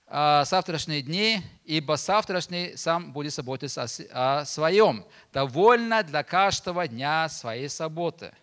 [0.08, 5.06] о завтрашние дни, ибо завтрашний сам будет заботиться о своем.
[5.32, 8.34] Довольно для каждого дня своей заботы.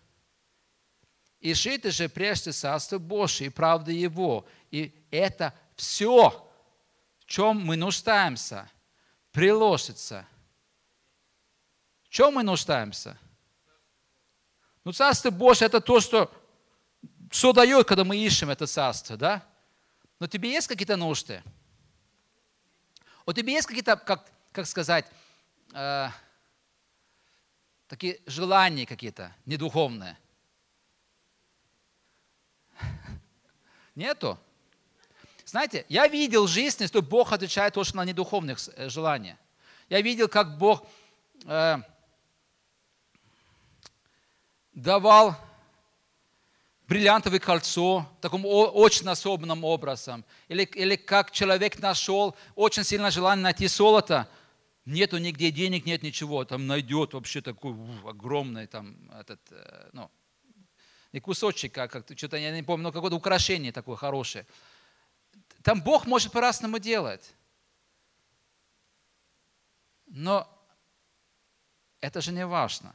[1.41, 4.47] И жите же прежде Царство Божие, и правда Его.
[4.71, 6.31] И это все,
[7.19, 8.69] в чем мы нуждаемся,
[9.33, 10.27] приложится–
[12.11, 13.17] чем мы нуждаемся?
[14.85, 16.31] Ну, Царство Божье– это то, что,
[17.31, 19.47] что дает, когда мы ищем это Царство, да?
[20.19, 21.43] Но тебе есть какие-то нужды?
[23.25, 25.07] У тебя есть какие-то, как, как сказать,
[25.73, 26.09] э,
[27.87, 30.19] такие желания какие-то недуховные?
[33.95, 34.37] Нету?
[35.45, 39.39] Знаете, я видел в жизни, что Бог отвечает тоже на недуховных э, желания.
[39.89, 40.87] Я видел, как Бог
[41.45, 41.79] э,
[44.73, 45.37] давал
[46.87, 50.25] бриллиантовое кольцо таким очень особенным образом.
[50.49, 54.29] Или, или как человек нашел очень сильное желание найти золото,
[54.85, 60.11] нету нигде денег, нет ничего, там найдет вообще такой огромный там этот, э, ну,
[61.13, 64.47] не кусочек, а как что-то, я не помню, но какое-то украшение такое хорошее.
[65.63, 67.35] Там Бог может по-разному делать.
[70.07, 70.49] Но
[72.01, 72.95] это же не важно.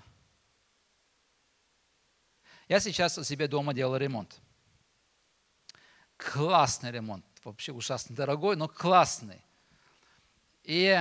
[2.67, 4.39] Я сейчас у себя дома делал ремонт.
[6.17, 7.25] Классный ремонт.
[7.43, 9.41] Вообще ужасно дорогой, но классный.
[10.63, 10.99] И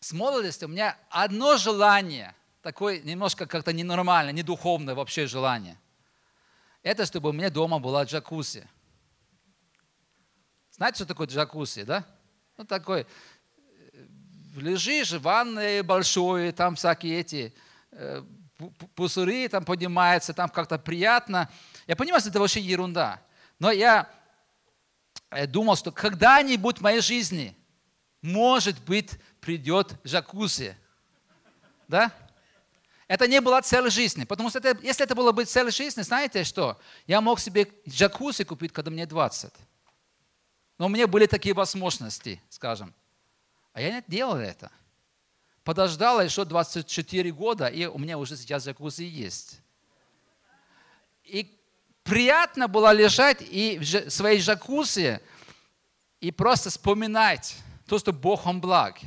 [0.00, 5.78] с молодости у меня одно желание, такое немножко как-то ненормальное, недуховное вообще желание.
[6.82, 8.68] Это чтобы у меня дома была джакузи.
[10.72, 12.04] Знаете, что такое джакузи, да?
[12.58, 13.06] Ну, такой,
[13.92, 14.06] э,
[14.56, 15.82] лежишь в ванной
[16.52, 17.54] там всякие эти
[17.92, 18.22] э,
[18.70, 21.50] пузыри там поднимаются, там как-то приятно.
[21.86, 23.20] Я понимаю, что это вообще ерунда.
[23.58, 24.10] Но я
[25.30, 27.56] э, думал, что когда-нибудь в моей жизни,
[28.20, 30.76] может быть, придет джакузи.
[31.88, 32.12] Да?
[33.08, 34.24] Это не была цель жизни.
[34.24, 36.80] Потому что это, если это было бы цель жизни, знаете что?
[37.06, 39.52] Я мог себе джакузи купить, когда мне 20.
[40.78, 42.94] Но у меня были такие возможности, скажем.
[43.72, 44.70] А я не делал это
[45.64, 49.60] подождала еще 24 года, и у меня уже сейчас джакузи есть.
[51.24, 51.58] И
[52.02, 55.20] приятно было лежать и в своей джакузи
[56.20, 58.98] и просто вспоминать то, что Бог Он благ.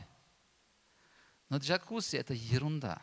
[1.49, 3.01] Но джакузи– это ерунда.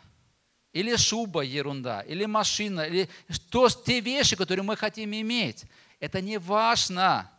[0.73, 3.09] Или шуба– ерунда, или машина, или
[3.51, 5.65] то, те вещи, которые мы хотим иметь.
[6.01, 7.31] Это не важно.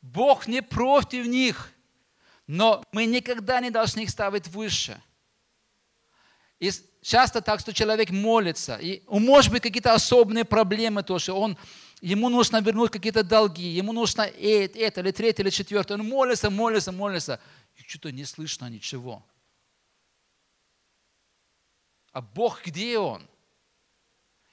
[0.00, 1.72] Бог не против них–
[2.52, 5.00] но мы никогда не должны их ставить выше.
[6.58, 6.68] И
[7.00, 11.56] часто так, что человек молится, и может быть какие-то особенные проблемы тоже, он,
[12.00, 15.94] ему нужно вернуть какие-то долги, ему нужно это, это или третье, или четвертое.
[15.94, 17.40] Он молится, молится, молится,
[17.76, 19.24] и что-то не слышно ничего.
[22.10, 23.22] А Бог где Он?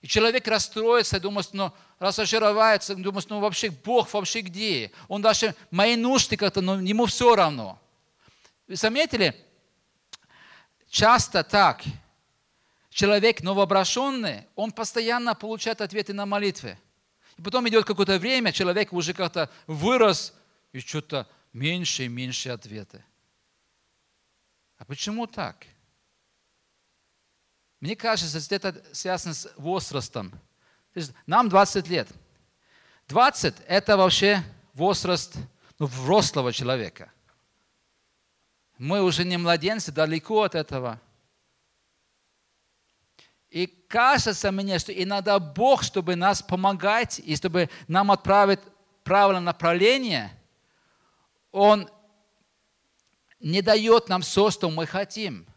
[0.01, 4.91] И человек расстроится, думает, ну, разочаровается, думает, ну, вообще Бог вообще где?
[5.07, 7.81] Он даже мои нужды как-то, но ему все равно.
[8.67, 9.35] Вы заметили?
[10.89, 11.83] Часто так.
[12.89, 16.77] Человек новообращенный, он постоянно получает ответы на молитвы.
[17.37, 20.33] И потом идет какое-то время, человек уже как-то вырос,
[20.71, 23.03] и что-то меньше и меньше ответы.
[24.77, 25.65] А почему так?
[27.79, 30.33] Мне кажется, это связано с возрастом.
[31.27, 32.07] Нам 20 лет.
[33.07, 35.35] 20– это вообще возраст
[35.77, 37.11] ну, взрослого человека.
[38.77, 40.99] Мы уже не младенцы, далеко от этого.
[43.49, 48.59] И кажется мне, что иногда Бог, чтобы нас помогать и чтобы нам отправить
[49.03, 50.31] правильное направление,
[51.51, 51.89] Он
[53.39, 55.47] не дает нам все, что мы хотим.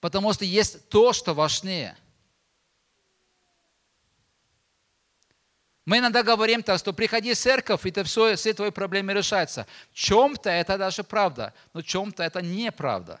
[0.00, 1.96] Потому что есть то, что важнее.
[5.88, 9.66] Мы иногда говорим так, что приходи в церковь, и это все, все твои проблемы решаются.
[9.90, 13.18] В чем-то это даже правда, но в чем-то это неправда.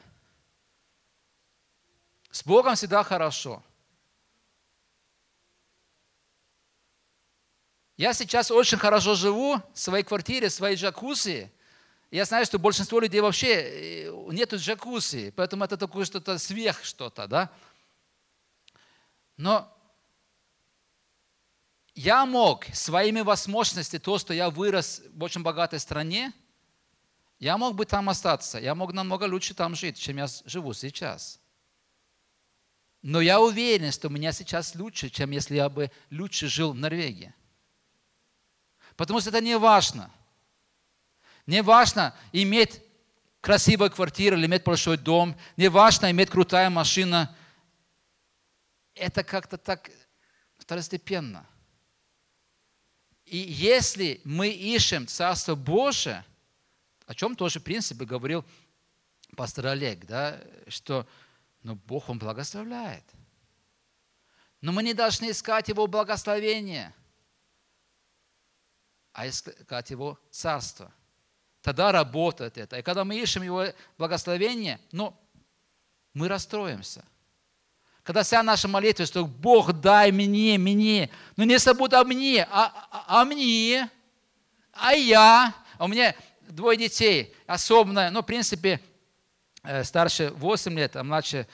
[2.30, 3.62] С Богом всегда хорошо.
[7.96, 11.50] Я сейчас очень хорошо живу в своей квартире, в своей джакузи.
[12.10, 17.26] Я знаю, что большинство людей вообще э, нету джакузи, поэтому это такое что-то сверх что-то,
[17.26, 17.50] да?
[19.38, 19.74] Но
[21.98, 26.32] я мог своими возможностями, то, что я вырос в очень богатой стране,
[27.40, 31.40] я мог бы там остаться, я мог намного лучше там жить, чем я живу сейчас.
[33.02, 36.76] Но я уверен, что у меня сейчас лучше, чем если я бы лучше жил в
[36.76, 37.34] Норвегии.
[38.96, 40.08] Потому что это не важно.
[41.46, 42.80] Не важно иметь
[43.40, 45.36] красивую квартиру или иметь большой дом.
[45.56, 47.36] Не важно иметь крутая машина.
[48.94, 49.90] Это как-то так
[50.58, 51.44] второстепенно.
[53.30, 56.24] И если мы ищем Царство Божие,
[57.06, 58.44] о чем тоже, в принципе, говорил
[59.36, 61.06] пастор Олег, да, что
[61.62, 63.04] ну, Бог, Он благословляет.
[64.60, 66.94] Но мы не должны искать Его благословения,
[69.12, 70.92] а искать Его Царство.
[71.60, 72.78] Тогда работает это.
[72.78, 73.66] И когда мы ищем Его
[73.98, 75.14] благословение, ну,
[76.14, 77.04] мы расстроимся–
[78.08, 82.88] когда вся наша молитва, что Бог дай мне, мне, но не забудь о мне, а,
[82.90, 83.90] а, а мне,
[84.72, 85.54] а я.
[85.76, 86.14] А у меня
[86.48, 88.80] двое детей, особенно, ну, в принципе,
[89.62, 91.46] э, старше 8 лет, а младше,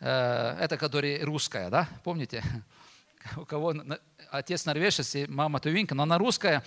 [0.00, 2.44] э, это который русская, да, помните?
[3.38, 3.74] У кого
[4.30, 6.62] отец норвежец и мама тувинка, но она русская.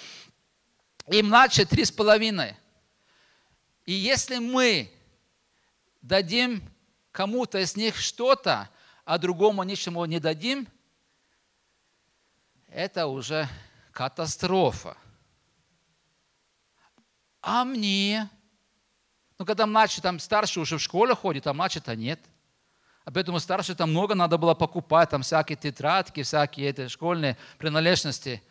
[1.07, 2.55] И младше три с половиной.
[3.85, 4.91] И если мы
[6.01, 6.63] дадим
[7.11, 8.71] кому-то из них что-то,
[9.05, 10.67] а другому ничему не дадим,
[12.67, 13.47] это уже
[13.91, 14.97] катастрофа.
[17.41, 18.27] А мне?
[19.37, 22.19] Ну, когда младший, там старший уже в школе ходит, а младший-то нет.
[23.03, 28.41] А поэтому старший там много надо было покупать, там всякие тетрадки, всякие эти школьные принадлежности.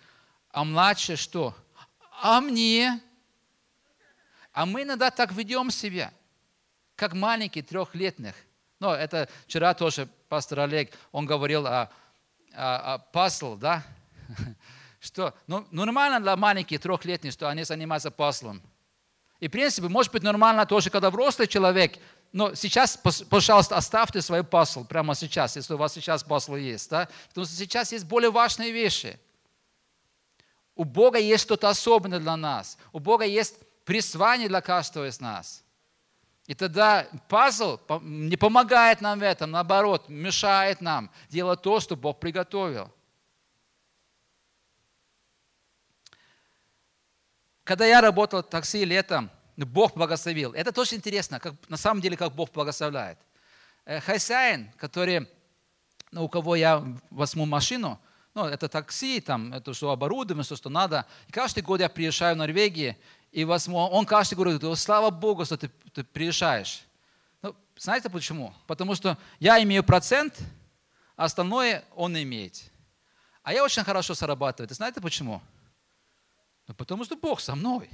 [0.51, 1.57] А младший что?
[2.23, 3.01] А мне?
[4.53, 6.14] А мы иногда так ведем себя,
[6.95, 8.37] как маленькие трехлетних.
[8.79, 11.88] Но это вчера тоже пастор Олег, он говорил о,
[12.55, 13.85] о, о пазл, да?
[15.01, 18.61] Что, ну, нормально для маленьких трехлетних, что они занимаются пазлом.
[19.38, 21.99] И, в принципе, может быть нормально тоже, когда взрослый человек,
[22.33, 22.99] но сейчас,
[23.31, 26.90] пожалуйста, оставьте свой пазл прямо сейчас, если у вас сейчас пазл есть.
[26.90, 27.09] Да?
[27.29, 29.20] Потому что сейчас есть более важные вещи.
[30.75, 32.77] У Бога есть что-то особенное для нас.
[32.92, 35.63] У Бога есть призвание для каждого из нас.
[36.47, 42.21] И тогда пазл не помогает нам в этом, наоборот, мешает нам делать то, что Бог
[42.21, 42.93] приготовил.
[47.65, 50.53] Когда я работал в такси летом, Бог благословил.
[50.53, 53.19] Это тоже интересно, как, на самом деле, как Бог благословляет.
[53.87, 55.29] Э, хозяин, который,
[56.11, 57.99] ну, у кого я возьму машину,
[58.35, 61.07] ну, это такси, там, это что оборудование, все, что надо.
[61.29, 62.97] И каждый год я приезжаю в Норвегию,
[63.35, 66.85] и возможно, он каждый говорит, слава Богу, что ты, ты приезжаешь.
[67.42, 68.55] Ну, знаете почему?
[68.68, 70.38] Потому что я имею процент,
[71.16, 72.62] а остальное он имеет.
[73.42, 74.70] А я очень хорошо зарабатываю.
[74.70, 75.42] И знаете почему?
[76.68, 77.90] Ну, потому что Бог со мной.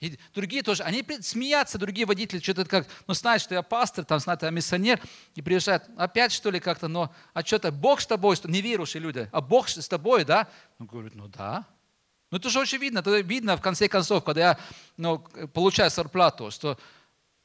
[0.00, 4.20] И другие тоже, они смеятся, другие водители, что-то как, ну, знают, что я пастор, там,
[4.20, 5.00] знают, я миссионер,
[5.34, 9.40] и приезжают, опять что ли как-то, но, а что-то, Бог с тобой, неверующие люди, а
[9.40, 10.46] Бог с тобой, да?
[10.78, 11.64] Он говорит, ну да,
[12.32, 14.58] ну это же очень видно, это видно в конце концов, когда я
[14.96, 15.18] ну,
[15.52, 16.78] получаю зарплату, что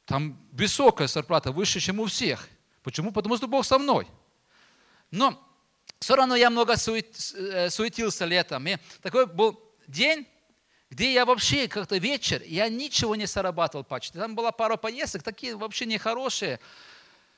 [0.06, 2.48] там высокая зарплата, выше, чем у всех.
[2.82, 3.12] Почему?
[3.12, 4.08] Потому что Бог со мной.
[5.10, 5.38] Но
[6.00, 8.66] все равно я много сует, э, суетился летом.
[8.66, 10.26] И такой был день,
[10.88, 14.16] где я вообще как-то вечер, я ничего не зарабатывал почти.
[14.16, 16.60] Там была пара поездок, такие вообще нехорошие.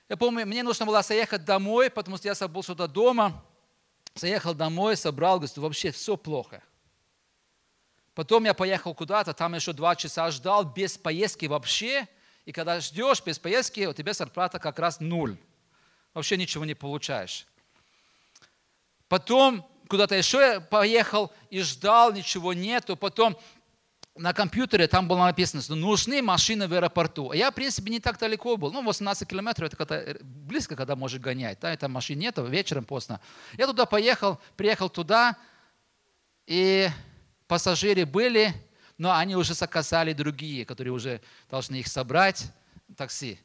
[0.08, 3.44] Я помню, мне нужно было заехать домой, потому что я забыл что-то дома.
[4.14, 6.62] Заехал домой, собрал, говорю, вообще все плохо.
[8.20, 12.06] Потом я поехал куда-то, там еще два часа ждал, без поездки вообще.
[12.44, 15.38] И когда ждешь без поездки, у тебя зарплата как раз нуль.
[16.12, 17.46] Вообще ничего не получаешь.
[19.08, 22.94] Потом куда-то еще поехал и ждал, ничего нету.
[22.94, 23.38] Потом
[24.14, 27.30] на компьютере там было написано, что нужны машины в аэропорту.
[27.30, 28.70] А я, в принципе, не так далеко был.
[28.70, 31.58] Ну, 18 километров, это когда, близко, когда можешь гонять.
[31.60, 33.18] Да, там машин нету, вечером поздно.
[33.56, 35.38] Я туда поехал, приехал туда,
[36.46, 36.90] и
[37.50, 38.54] пассажиры были,
[38.96, 41.20] но они уже заказали другие, которые уже
[41.50, 42.46] должны их собрать,
[42.96, 43.40] такси.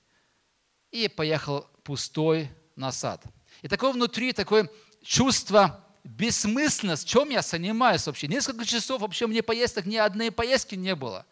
[0.91, 3.23] И поехал пустой назад.
[3.63, 4.69] И такое внутри, такое
[5.01, 8.27] чувство бессмысленность, чем я занимаюсь вообще.
[8.27, 11.25] Несколько часов вообще мне поездок, ни одной поездки не было.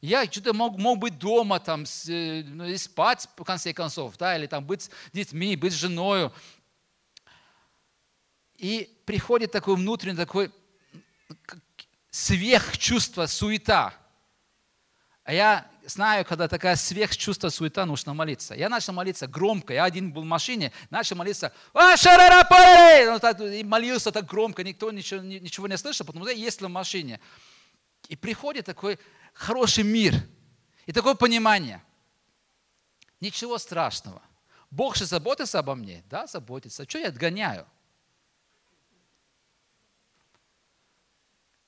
[0.00, 4.36] Я что-то мог, мог быть дома, там, э, ну, и спать, в конце концов, да,
[4.36, 6.30] или там быть с детьми, быть с женой.
[8.56, 10.52] И приходит такой внутренний такой
[12.10, 13.94] сверхчувство, суета.
[15.24, 18.54] А я знаю, когда такая сверхчувство, суета, нужно молиться.
[18.54, 19.72] Я начал молиться громко.
[19.72, 21.52] Я один был в машине, начал молиться.
[21.74, 21.94] Ну,
[23.46, 27.20] и молился так громко, никто ничего, ничего не слышал, потому что я ездил в машине.
[28.08, 28.98] И приходит такой
[29.32, 30.14] хороший мир
[30.86, 31.82] и такое понимание.
[33.20, 34.22] Ничего страшного.
[34.70, 36.02] Бог же заботится обо мне.
[36.08, 36.88] Да, заботится.
[36.88, 37.66] Что я отгоняю?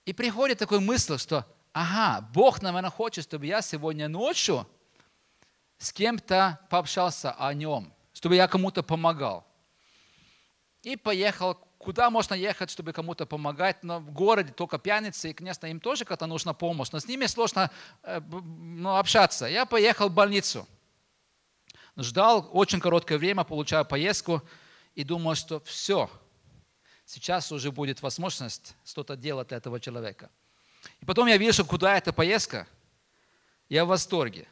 [0.04, 4.66] И приходит такой мысль, что, ага, Бог, наверное, хочет, чтобы я сегодня ночью
[5.78, 9.46] с кем-то пообщался о нем, чтобы я кому-то помогал.
[10.82, 15.66] И поехал, куда можно ехать, чтобы кому-то помогать, но в городе только пьяницы, и, конечно,
[15.66, 17.70] им тоже как-то нужна помощь, но с ними сложно
[18.02, 19.46] э, ну, общаться.
[19.46, 20.66] Я поехал в больницу,
[21.96, 24.42] ждал очень короткое время, получаю поездку,
[24.96, 26.10] и думаю, что все–
[27.12, 30.30] сейчас уже будет возможность что-то делать этого человека.
[31.02, 32.66] И потом я вижу, куда эта поездка.
[33.68, 34.48] Я в восторге.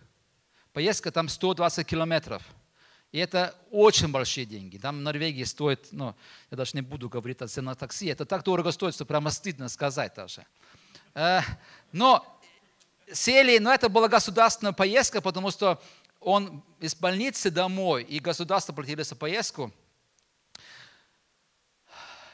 [0.75, 2.43] Поездка там 120 километров.
[3.13, 4.77] И это очень большие деньги.
[4.77, 6.15] Там в Норвегии стоит, ну,
[6.51, 9.69] я даже не буду говорить о цене такси, это так дорого стоит, что прямо стыдно
[9.69, 10.47] сказать даже.
[11.15, 11.41] Э,
[11.93, 12.41] но
[13.11, 15.83] сели, но это была государственная поездка, потому что
[16.21, 19.73] он из больницы домой, и государство платило за поездку–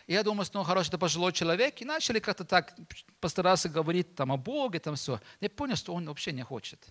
[0.06, 1.80] и я думаю, он хороший, это пожилой человек.
[1.80, 2.76] И начали как-то так
[3.20, 5.20] постараться говорить там о Боге, там все.
[5.40, 6.86] Я понял, что он вообще не хочет.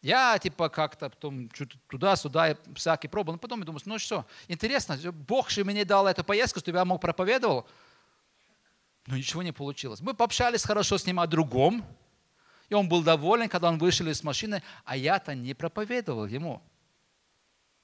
[0.00, 1.50] Я типа как-то потом
[1.88, 3.34] туда-сюда всякий пробовал.
[3.34, 6.86] Но потом я думаю, ну что, интересно, Бог же мне дал эту поездку, чтобы я
[6.86, 7.68] мог проповедовал.
[9.06, 10.00] Но ничего не получилось.
[10.00, 11.84] Мы пообщались хорошо с ним о другом.
[12.70, 16.62] И он был доволен, когда он вышел из машины, а я-то не проповедовал ему.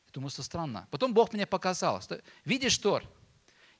[0.06, 0.86] Я думаю, что странно.
[0.90, 2.00] Потом Бог мне показал.
[2.00, 3.02] Что, видишь, Тор,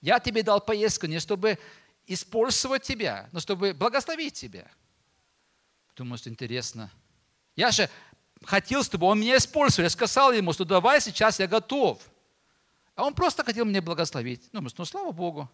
[0.01, 1.59] я тебе дал поездку не чтобы
[2.07, 4.67] использовать тебя, но чтобы благословить тебя.
[5.97, 6.91] Думаю, что интересно.
[7.57, 7.89] Я же
[8.45, 9.85] хотел, чтобы он меня использовал.
[9.85, 12.01] Я сказал ему, что давай сейчас я готов.
[12.95, 14.49] А он просто хотел меня благословить.
[14.53, 15.51] Думаю, ну слава Богу.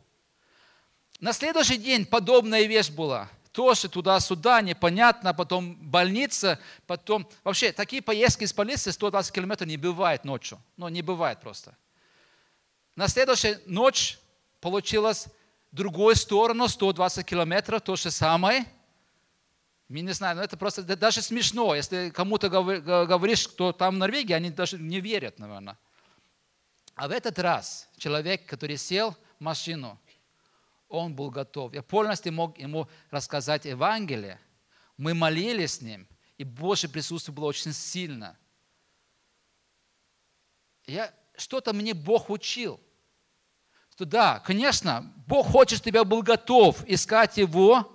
[1.20, 3.28] На следующий день подобная вещь была.
[3.52, 7.28] Тоже туда-сюда, непонятно, потом больница, потом...
[7.44, 10.58] Вообще, такие поездки из больницы 120 километров не бывает ночью.
[10.76, 11.76] Ну, не бывает просто.
[12.96, 14.18] На следующую ночь
[14.62, 15.26] получилось
[15.72, 18.64] другую сторону, 120 километров, то же самое.
[19.88, 21.74] Я не знаю, но это просто даже смешно.
[21.74, 25.76] Если кому-то говоришь, что там в Норвегии, они даже не верят, наверное.
[26.94, 29.98] А в этот раз человек, который сел в машину,
[30.88, 31.74] он был готов.
[31.74, 34.38] Я полностью мог ему рассказать Евангелие.
[34.96, 36.06] Мы молились с ним,
[36.38, 38.38] и Божье присутствие было очень сильно.
[40.86, 42.80] Я, что-то мне Бог учил–
[43.92, 47.92] что да, конечно, Бог хочет, чтобы я был готов искать Его,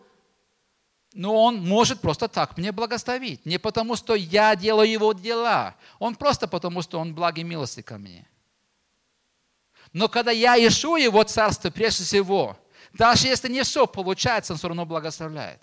[1.14, 3.46] но Он может просто так мне благословить.
[3.46, 5.76] Не потому, что я делаю Его дела.
[5.98, 8.28] Он просто потому, что Он благ и милости ко мне.
[9.94, 12.58] Но когда я ищу Его Царство прежде всего,
[12.94, 15.62] даже если не все получается, Он все равно благословляет.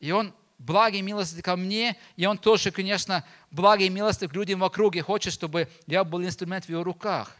[0.00, 4.34] И Он благ и милости ко мне, и Он тоже, конечно, благ и милости к
[4.34, 7.36] людям вокруг, и хочет, чтобы я был инструмент в Его руках.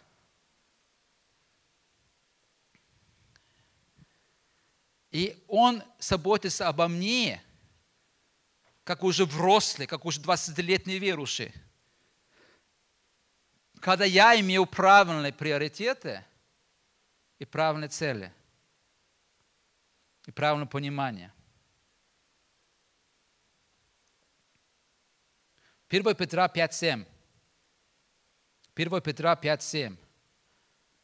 [5.15, 7.41] И он заботится обо мне,
[8.83, 11.55] как уже взрослый, как уже 20-летний верующий.
[13.79, 16.25] Когда я имею правильные приоритеты
[17.39, 18.33] и правильные цели,
[20.27, 21.33] и правильное понимание.
[25.91, 27.07] 1 Петра 5.7.
[28.75, 29.97] 1 Петра 5.7.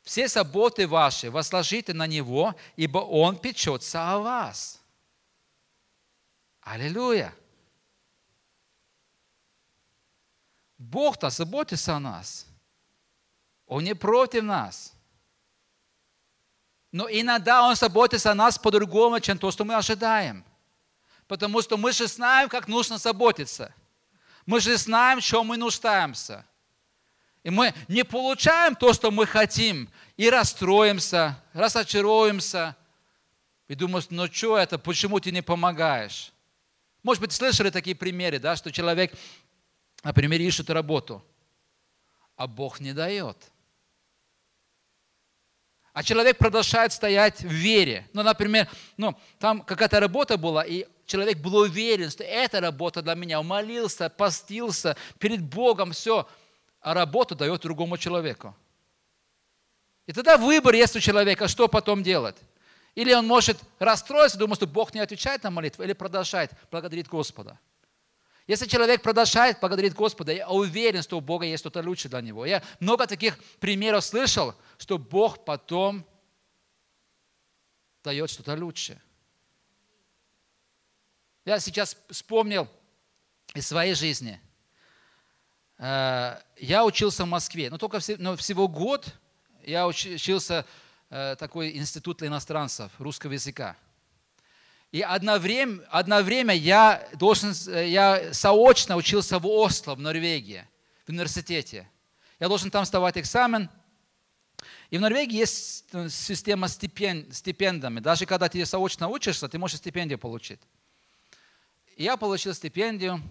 [0.02, 4.80] Все заботы ваши возложите на Него, ибо Он печется о вас.
[6.62, 7.34] Аллилуйя!
[10.78, 12.46] Бог-то заботится о нас.
[13.66, 14.94] Он не против нас.
[16.90, 20.44] Но иногда Он заботится о нас по-другому, чем то, что мы ожидаем.
[21.28, 23.72] Потому что мы же знаем, как нужно заботиться.
[24.46, 26.44] Мы же знаем, чем мы нуждаемся.
[27.42, 32.76] И мы не получаем то, что мы хотим, и расстроимся, разочаруемся.
[33.68, 36.32] И думаем, ну что это, почему ты не помогаешь?
[37.02, 39.12] Может быть, слышали такие примеры, да, что человек,
[40.02, 41.24] например, ищет работу,
[42.36, 43.36] а Бог не дает.
[45.92, 48.08] а человек продолжает стоять в вере.
[48.12, 53.14] Ну, например, ну, там какая-то работа была, и человек был уверен, что эта работа для
[53.14, 53.40] меня.
[53.40, 56.28] Он молился, постился перед Богом, все.
[56.80, 58.54] А работу дает другому человеку.
[60.06, 62.36] И тогда выбор есть у человека, что потом делать.
[62.94, 67.58] Или он может расстроиться, думать, что Бог не отвечает на молитву, или продолжает благодарить Господа.
[68.46, 72.44] Если человек продолжает благодарить Господа, я уверен, что у Бога есть что-то лучше для него.
[72.44, 76.04] Я много таких примеров слышал, что Бог потом
[78.02, 79.00] дает что-то лучше.
[81.44, 82.68] Я сейчас вспомнил
[83.54, 84.40] из своей жизни.
[85.80, 89.14] Э, я учился в Москве, но только всего год
[89.64, 90.66] я учился
[91.08, 93.76] э, такой институт для иностранцев русского языка.
[94.92, 100.66] И одно время, одно время я, должен, я заочно учился в Осло, в Норвегии,
[101.06, 101.88] в университете.
[102.38, 103.70] Я должен там сдавать экзамен.
[104.90, 108.00] И в Норвегии есть система стипен, стипендиями.
[108.00, 110.60] Даже когда ты заочно учишься, ты можешь стипендию получить.
[111.96, 113.22] Я получил стипендию.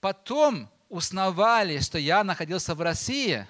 [0.00, 3.46] Потом узнавали, что я находился в России.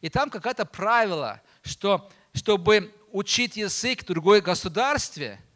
[0.00, 5.40] И там какое-то правило, что чтобы учить язык в другой государстве–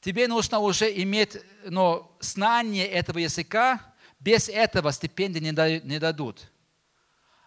[0.00, 3.80] тебе нужно уже иметь ну, знание этого языка,
[4.20, 6.48] без этого стипендии не дадут.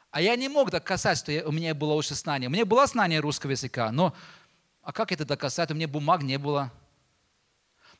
[0.09, 2.49] А я не мог доказать, что у меня было уже знание.
[2.49, 4.13] У меня было знание русского языка, но
[4.81, 5.71] а как это доказать?
[5.71, 6.71] У меня бумаг не было.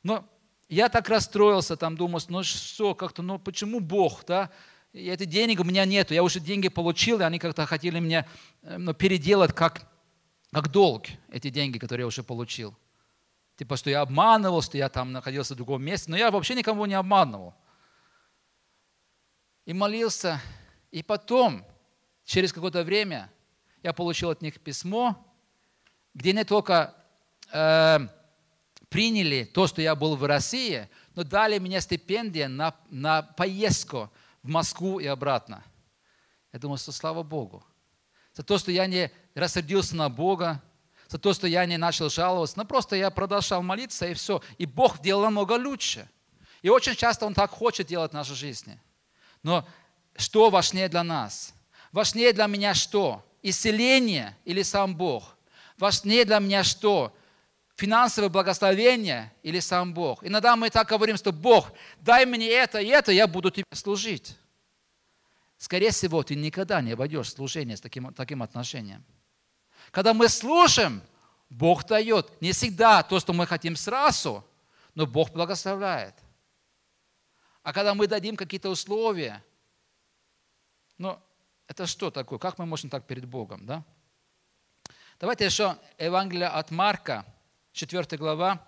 [0.02, 0.28] Но
[0.68, 4.50] я так расстроился, там думал, ну что, как-то, ну почему Бог, да?
[4.92, 8.28] И эти денег у меня нету, я уже деньги получил, и они как-то хотели меня
[8.62, 9.90] ну, переделать как,
[10.52, 12.76] как долг, эти деньги, которые я уже получил.
[13.56, 16.10] Типа, что я обманывал, что я там находился в другом месте.
[16.10, 17.54] Но я вообще никого не обманывал.
[19.64, 20.40] И молился.
[20.90, 21.64] И потом,
[22.24, 23.30] через какое-то время,
[23.82, 25.16] я получил от них письмо,
[26.12, 26.94] где не только
[27.50, 27.98] э,
[28.90, 34.10] приняли то, что я был в России, но дали мне стипендию на, на поездку
[34.42, 35.64] в Москву и обратно.
[36.52, 37.64] Я думал, что слава Богу.
[38.34, 40.62] За то, что я не рассердился на Бога,
[41.08, 44.42] за то, что я не начал жаловаться, но просто я продолжал молиться, и все.
[44.58, 46.08] И Бог делал намного лучше.
[46.62, 48.80] И очень часто Он так хочет делать в нашей жизни.
[49.42, 49.66] Но
[50.16, 51.54] что важнее для нас?
[51.90, 53.24] Важнее для меня что?
[53.42, 55.36] Исцеление или сам Бог?
[55.76, 57.14] Важнее для меня что?
[57.82, 60.22] Финансовое благословение или сам Бог?
[60.22, 64.36] Иногда мы так говорим, что Бог, дай мне это и это, я буду тебе служить.
[65.58, 69.04] Скорее всего, ты никогда не обойдешь служение с таким, таким отношением.
[69.90, 71.02] Когда мы слушаем,
[71.50, 72.40] Бог дает.
[72.40, 74.44] Не всегда то, что мы хотим сразу,
[74.94, 76.14] но Бог благословляет.
[77.64, 79.42] А когда мы дадим какие-то условия,
[80.98, 81.18] ну,
[81.66, 82.38] это что такое?
[82.38, 83.82] Как мы можем так перед Богом, да?
[85.18, 87.26] Давайте еще Евангелие от Марка,
[87.72, 88.62] 4 глава,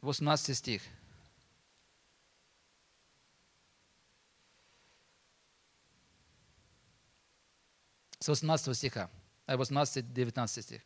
[0.00, 0.82] 18 стих.
[8.20, 9.10] с 18 стиха,
[9.46, 10.82] 18-19 э, стих.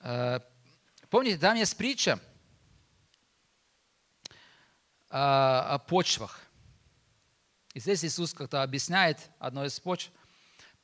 [0.00, 0.40] Э,
[1.10, 2.18] помните, там есть притча
[4.30, 4.32] э,
[5.10, 6.40] о почвах.
[7.74, 10.10] И здесь Иисус как-то объясняет одно из почв.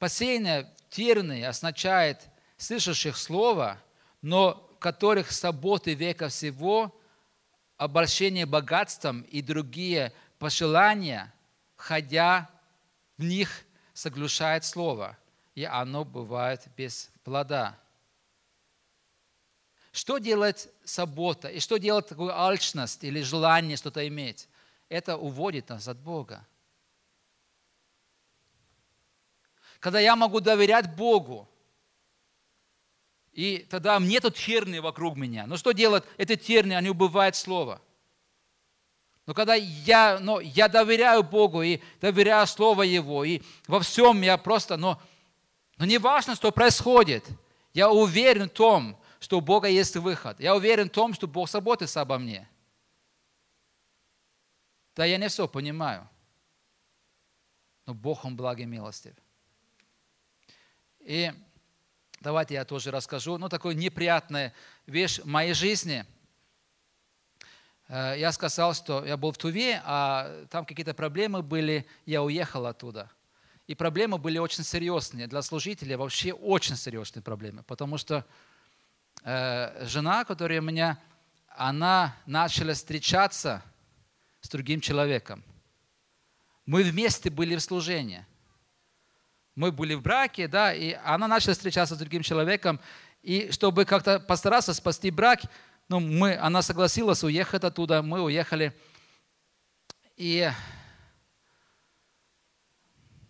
[0.02, 3.78] Посеянное терны означает слышащих слова,
[4.20, 6.92] но которых заботы века всего,
[7.76, 11.32] обольщение богатством и другие пожелания,
[11.76, 12.50] ходя
[13.16, 13.48] в них
[13.94, 15.16] соглушает слово,
[15.54, 17.78] и оно бывает без плода.
[19.92, 24.48] Что делает забота и что делает такую алчность или желание что-то иметь?
[24.88, 26.44] Это уводит нас от Бога.
[29.82, 31.46] Когда я могу доверять Богу,
[33.32, 35.46] и тогда нету терны вокруг меня.
[35.46, 36.72] Но что делают эти терны?
[36.72, 37.82] Они убывают слово–
[39.26, 44.36] но когда я, ну, я доверяю Богу и доверяю Слово Его, и во всем я
[44.36, 45.00] просто, но,
[45.78, 47.24] но не важно, что происходит,
[47.72, 50.40] я уверен в том, что у Бога есть выход.
[50.40, 52.48] Я уверен в том, что Бог заботится обо мне.
[54.96, 56.08] Да, я не все понимаю,
[57.86, 59.14] но Бог, Он благ и милостив.
[61.04, 61.32] И
[62.20, 64.52] давайте я тоже расскажу, ну, такую неприятную
[64.86, 66.04] вещь в моей жизни–
[67.92, 72.66] Э, я сказал, что я был в Туве, а там какие-то проблемы были, я уехал
[72.66, 73.10] оттуда.
[73.66, 75.26] И проблемы были очень серьезные.
[75.26, 78.24] Для служителей вообще очень серьезные проблемы, потому что
[79.24, 80.98] э, жена, которая у меня,
[81.48, 83.62] она начала встречаться
[84.40, 85.44] с другим человеком.
[86.64, 88.24] Мы вместе были в служении.
[89.54, 92.80] Мы были в браке, да, и она начала встречаться с другим человеком,
[93.22, 95.42] и чтобы как-то постараться спасти брак,
[95.88, 98.72] ну, мы, она согласилась уехать оттуда, мы уехали.
[100.16, 100.50] И,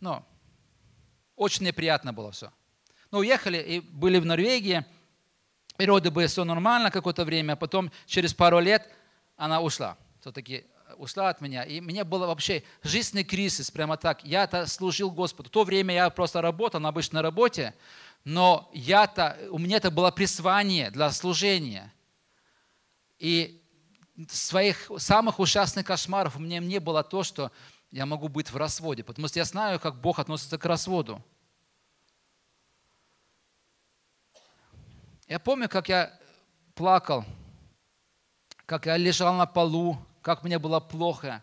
[0.01, 0.25] ну,
[1.35, 2.53] очень неприятно было все.
[3.11, 4.85] Ну, уехали и были в Норвегии,
[5.79, 8.89] и вроде бы все нормально какое-то время, а потом через пару лет
[9.37, 9.99] она ушла.
[10.21, 10.65] Все-таки
[10.97, 11.65] ушла от меня.
[11.65, 14.25] И мне было вообще жизненный кризис, прямо так.
[14.25, 15.49] Я-то служил Господу.
[15.49, 17.75] В то время я просто работал на обычной работе,
[18.25, 21.93] но я-то, у меня это было призвание для служения.
[23.19, 23.63] И
[24.29, 27.51] своих самых ужасных кошмаров у меня не было то, что
[27.91, 31.23] я могу быть в разводе, потому что я знаю, как Бог относится к разводу.
[35.29, 36.19] Я помню, как я
[36.75, 37.25] плакал,
[38.67, 41.43] как я лежал на полу, как мне было плохо,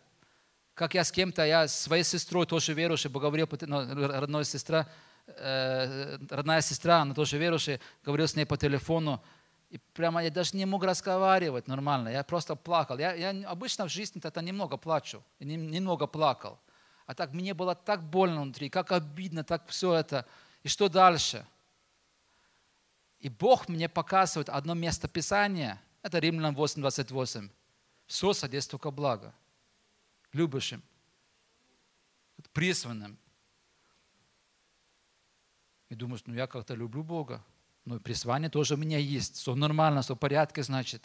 [0.73, 4.87] как я с кем-то, я своей сестрой тоже верующей, поговорил, ну, родная сестра,
[5.27, 9.21] э, родная сестра, она тоже верующая, говорил с ней по телефону,
[9.69, 12.97] и прямо я даже не мог разговаривать нормально, я просто плакал.
[12.97, 16.57] Я, я обычно в жизни это немного плачу, немного плакал.
[17.05, 20.25] А так мне было так больно внутри, как обидно, так все это.
[20.63, 21.45] И что дальше?
[23.19, 27.49] И Бог мне показывает одно место Писания, это Римлянам 8.28
[28.09, 29.33] все содействует ко благо.
[30.33, 30.83] Любящим,
[32.51, 33.17] призванным.
[35.89, 37.43] И думаешь, ну я как-то люблю Бога.
[37.85, 39.35] Ну и призвание тоже у меня есть.
[39.35, 41.03] Все нормально, все в порядке, значит.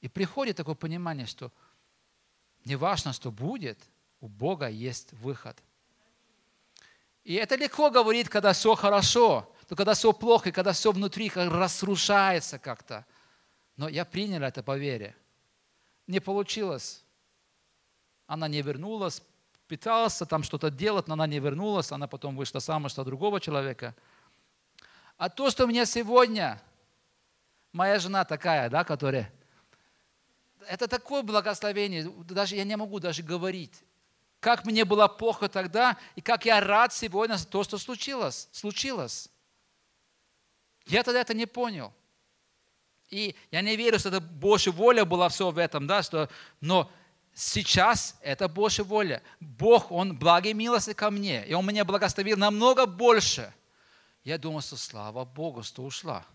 [0.00, 1.52] И приходит такое понимание, что
[2.64, 3.78] не важно, что будет,
[4.20, 5.62] у Бога есть выход.
[7.22, 11.28] И это легко говорить, когда все хорошо, но когда все плохо, и когда все внутри
[11.28, 13.04] как разрушается как-то.
[13.76, 15.14] Но я принял это по вере
[16.08, 17.04] не получилось.
[18.26, 19.22] Она не вернулась,
[19.68, 23.94] пыталась там что-то делать, но она не вернулась, она потом вышла замуж за другого человека.
[25.16, 26.60] А то, что у меня сегодня,
[27.72, 29.32] моя жена такая, да, которая,
[30.66, 33.82] это такое благословение, даже я не могу даже говорить.
[34.40, 38.48] Как мне было плохо тогда, и как я рад сегодня за то, что случилось.
[38.52, 39.30] случилось.
[40.86, 41.92] Я тогда это не понял.
[43.10, 46.28] И я не верю, что это Божья воля была все в этом, да, что,
[46.60, 46.90] но
[47.34, 49.22] сейчас это Божья воля.
[49.40, 53.52] Бог, Он благой милости ко мне, и Он меня благословил намного больше.
[54.24, 56.26] Я думал, что слава Богу, что ушла.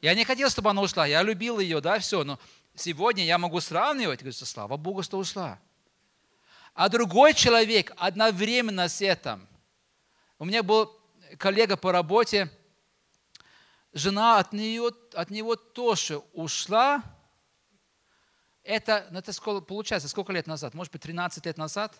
[0.00, 2.38] Я не хотел, чтобы она ушла, я любил ее, да, все, но
[2.76, 5.58] сегодня я могу сравнивать, говорю, что слава Богу, что ушла.
[6.72, 9.48] А другой человек одновременно с этим.
[10.38, 10.96] У меня был
[11.36, 12.48] коллега по работе,
[13.98, 17.02] жена от, нее, от него тоже ушла.
[18.62, 20.74] Это, ну, это сколько, получается, сколько лет назад?
[20.74, 21.98] Может быть, 13 лет назад?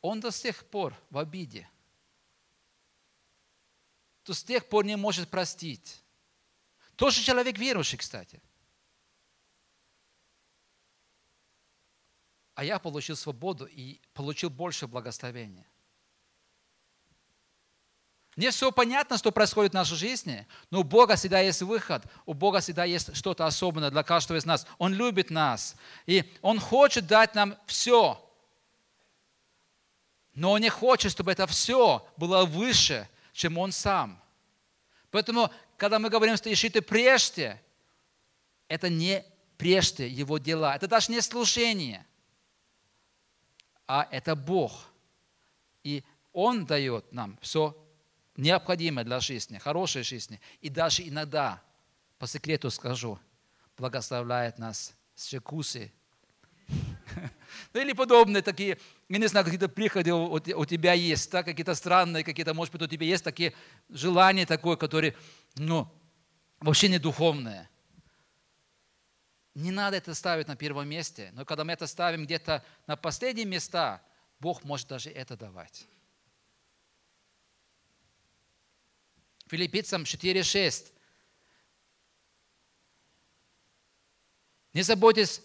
[0.00, 1.68] Он до сих пор в обиде.
[4.22, 6.02] То с тех пор не может простить.
[6.96, 8.42] Тоже человек верующий, кстати.
[12.54, 15.66] А я получил свободу и получил больше благословения.
[18.38, 22.34] Не все понятно, что происходит в нашей жизни, но у Бога всегда есть выход, у
[22.34, 24.64] Бога всегда есть что-то особенное для каждого из нас.
[24.78, 25.74] Он любит нас,
[26.06, 28.24] и Он хочет дать нам все.
[30.34, 34.22] Но Он не хочет, чтобы это все было выше, чем Он сам.
[35.10, 37.60] Поэтому, когда мы говорим, что ищите прежде,
[38.68, 39.24] это не
[39.56, 42.06] прежде Его дела, это даже не служение,
[43.88, 44.84] а это Бог.
[45.82, 47.76] И Он дает нам все
[48.38, 50.40] необходимое для жизни, хорошей жизни.
[50.60, 51.60] И даже иногда,
[52.18, 53.18] по секрету скажу,
[53.76, 55.92] благословляет нас с джакузи.
[57.72, 58.78] Ну или подобные такие,
[59.08, 62.86] я не знаю, какие-то приходы у, тебя есть, да, какие-то странные, какие-то, может быть, у
[62.86, 63.54] тебя есть такие
[63.88, 65.16] желания такое, которые,
[65.56, 65.90] ну,
[66.60, 67.68] вообще не духовные.
[69.54, 73.46] Не надо это ставить на первом месте, но когда мы это ставим где-то на последние
[73.46, 74.02] места,
[74.40, 75.88] Бог может даже это давать.
[79.48, 80.92] Филиппийцам 4.6.
[84.74, 85.40] Не заботьтесь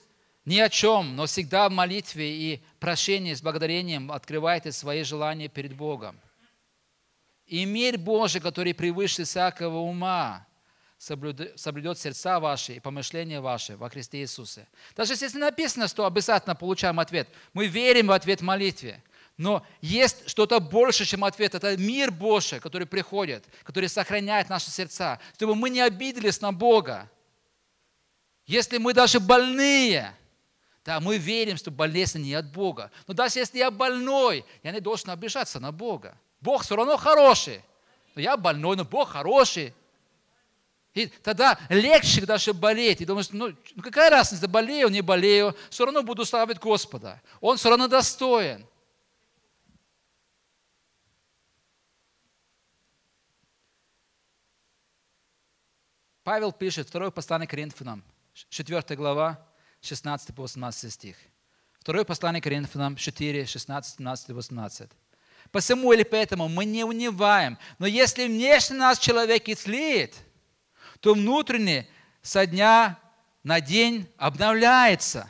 [0.46, 5.74] ни о чем, но всегда в молитве и прощении с благодарением открывайте свои желания перед
[5.74, 6.20] Богом.
[7.46, 10.46] И мир Божий, который превыше всякого ума,
[10.98, 14.68] соблюдет сердца ваши и помышления ваши во Христе Иисусе.
[14.96, 19.02] Даже если написано, что обязательно получаем ответ, мы верим в ответ молитве.
[19.38, 21.56] Но есть что-то больше, чем ответ.
[21.56, 27.10] Это мир Божий, который приходит, который сохраняет наши сердца, чтобы мы не обиделись на Бога.
[28.46, 30.16] Если мы даже больные,
[30.86, 32.92] Да, мы верим, что болезнь не от Бога.
[33.08, 36.18] Но даже если я больной, я не должен обижаться на Бога.
[36.42, 37.62] Бог все равно хороший.
[38.16, 39.74] Но я больной, но Бог хороший.
[40.94, 43.00] И тогда легче даже болеть.
[43.00, 47.22] И думаешь, ну, ну какая разница, болею, не болею, все равно буду славить Господа.
[47.40, 48.66] Он все равно достоин.
[56.24, 58.04] Павел пишет, второе послание к Коринфянам,
[58.50, 59.46] 4 глава,
[59.82, 61.18] 16 по 18 стих.
[61.80, 64.90] Второе послание к Коринфянам, 4, 16, 17, 18.
[65.52, 70.16] Посему или поэтому мы не унываем, но если внешне нас человек и тлеет–
[71.04, 71.86] то внутренне
[72.22, 72.98] со дня
[73.44, 75.30] на день обновляется.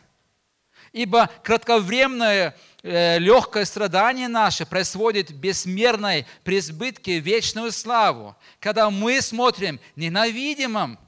[0.94, 10.12] Ибо кратковременное э, легкое страдание наше производит бессмерной преизбытке вечную славу, когда мы смотрим не
[10.12, 11.00] на видимом,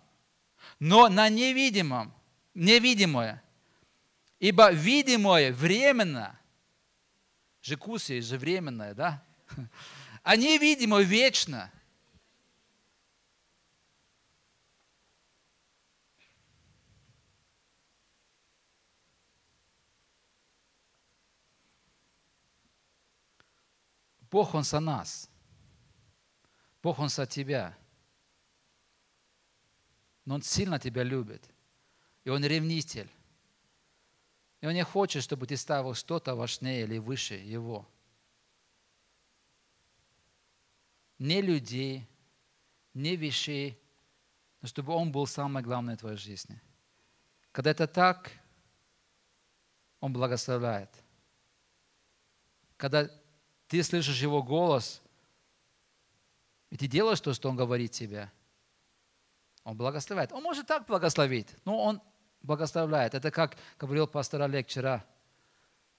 [0.80, 2.12] но на невидимом,
[2.56, 3.44] невидимое.
[4.40, 6.38] Ибо видимое временно,
[7.62, 9.24] жекуси же временное, да?
[10.24, 11.72] А невидимое вечно.
[24.32, 25.30] Бог, Он со нас.
[26.82, 27.78] Бог, Он со тебя.
[30.26, 31.50] Но Он сильно тебя любит.
[32.24, 33.10] И Он ревнитель.
[34.62, 37.88] И Он не хочет, чтобы ты ставил что-то важнее или выше Его.
[41.20, 42.08] Не людей,
[42.94, 43.80] не вещей,
[44.62, 46.60] но чтобы Он был самое главное в твоей жизни.
[47.52, 48.32] Когда это так,
[50.00, 50.90] Он благословляет.
[52.76, 53.10] Когда
[53.68, 55.02] ты слышишь Его голос,
[56.70, 58.32] и ты делаешь то, что Он говорит тебе,
[59.64, 60.32] Он благословляет.
[60.32, 62.02] Он может так благословить, но Он
[62.42, 63.14] благословляет.
[63.14, 65.04] Это как говорил пастор Олег вчера,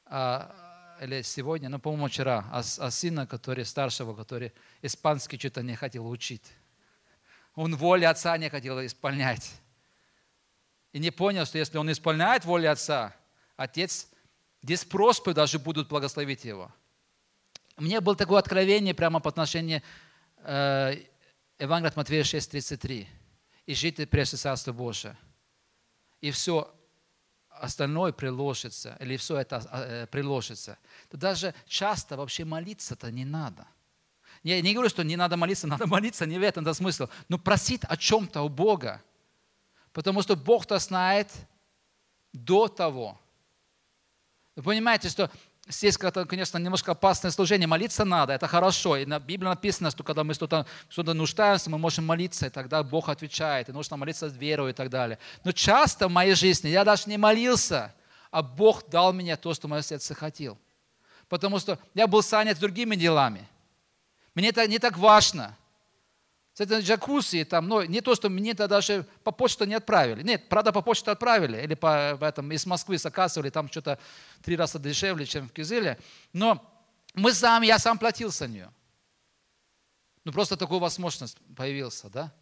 [0.04, 4.52] а, или сегодня, ну, по-моему, вчера, о, о сына, который старшего, который
[4.82, 6.52] испанский что-то не хотел учить.
[7.54, 9.52] Он волю отца не хотел исполнять.
[10.92, 13.14] И не понял, что если он исполняет волю отца,
[13.56, 14.08] отец
[14.62, 16.72] без просьбы даже будут благословить его–
[17.76, 19.82] мне было такое откровение прямо по отношению
[20.38, 20.94] э,
[21.58, 23.06] Евангелия от Матфея 6.33.
[23.66, 25.16] «И жите прежде Царство Божие».
[26.20, 26.72] И все
[27.48, 30.78] остальное приложится, или все это э, приложится.
[31.10, 33.66] То даже часто вообще молиться-то не надо.
[34.42, 37.08] Я не говорю, что не надо молиться, надо молиться, не в этом смысл.
[37.28, 39.02] Но просить о чем-то у Бога.
[39.92, 41.32] Потому что Бог-то знает
[42.32, 43.18] до того.
[44.54, 45.30] Вы понимаете, что
[45.68, 47.66] Здесь, конечно, немножко опасное служение.
[47.66, 48.96] Молиться надо, это хорошо.
[48.96, 52.84] И на Библии написано, что когда мы что-то что нуждаемся, мы можем молиться, и тогда
[52.84, 53.68] Бог отвечает.
[53.68, 55.18] И нужно молиться с верой и так далее.
[55.42, 57.92] Но часто в моей жизни я даже не молился,
[58.30, 60.56] а Бог дал мне то, что мое сердце хотел.
[61.28, 63.48] Потому что я был занят другими делами.
[64.36, 65.56] Мне это не так важно.
[66.56, 70.22] С этой джакузи, там, ну, не то, что мне это даже по почту не отправили.
[70.22, 71.60] Нет, правда, по почту отправили.
[71.60, 73.98] Или по, этом, из Москвы заказывали, там что-то
[74.42, 75.98] три раза дешевле, чем в Кизыле.
[76.32, 76.64] Но
[77.12, 78.72] мы сам, я сам платил за нее.
[80.24, 82.32] Ну, просто такая возможность появился, да?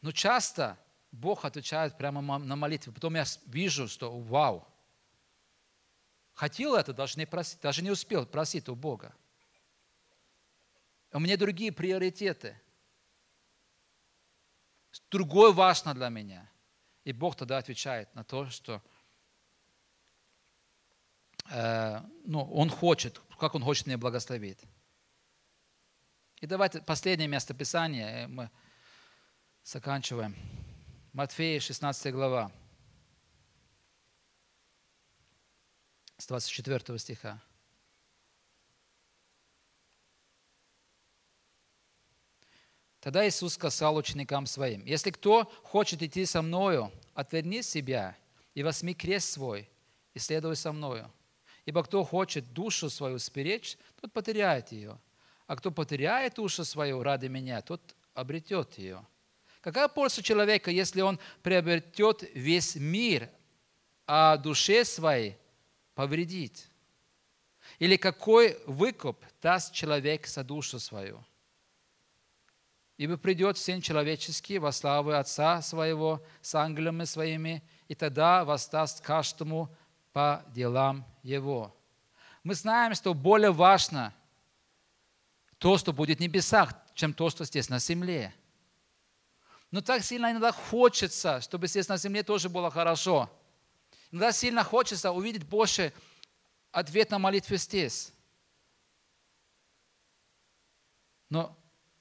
[0.00, 0.76] Но часто
[1.12, 2.92] Бог отвечает прямо на молитву.
[2.92, 4.66] Потом я вижу, что вау,
[6.34, 9.14] хотел это, даже не просить, даже не успел просить у Бога.
[11.12, 12.60] У меня другие приоритеты.
[15.10, 16.50] Другое важно для меня.
[17.04, 18.82] И Бог тогда отвечает на то, что
[21.50, 24.60] э, ну, Он хочет, как Он хочет меня благословить.
[26.40, 28.50] И давайте последнее место Писания мы
[29.64, 30.36] заканчиваем.
[31.12, 32.52] Матфея, 16 глава,
[36.18, 37.40] с 24 стиха.
[43.00, 48.16] Тогда Иисус сказал ученикам своим, «Если кто хочет идти со Мною, отверни себя
[48.54, 49.68] и возьми крест свой,
[50.14, 51.12] и следуй со Мною.
[51.64, 54.98] Ибо кто хочет душу свою сперечь, тот потеряет ее.
[55.46, 57.80] А кто потеряет душу свою ради Меня, тот
[58.14, 59.06] обретет ее.
[59.60, 63.30] Какая польза человека, если он приобретет весь мир,
[64.06, 65.36] а душе своей
[65.94, 66.68] повредит?
[67.78, 71.24] Или какой выкуп даст человек за душу свою?
[72.98, 79.68] Ибо придет Сын Человеческий во славу Отца Своего с ангелами Своими, и тогда воздаст каждому
[80.12, 81.74] по делам Его.
[82.42, 84.12] Мы знаем, что более важно
[85.58, 88.34] то, что будет в небесах, чем то, что здесь на земле.
[89.70, 93.30] Но так сильно иногда хочется, чтобы здесь на земле тоже было хорошо.
[94.10, 95.92] Иногда сильно хочется увидеть больше
[96.72, 98.12] ответ на молитву здесь.
[101.28, 101.56] Но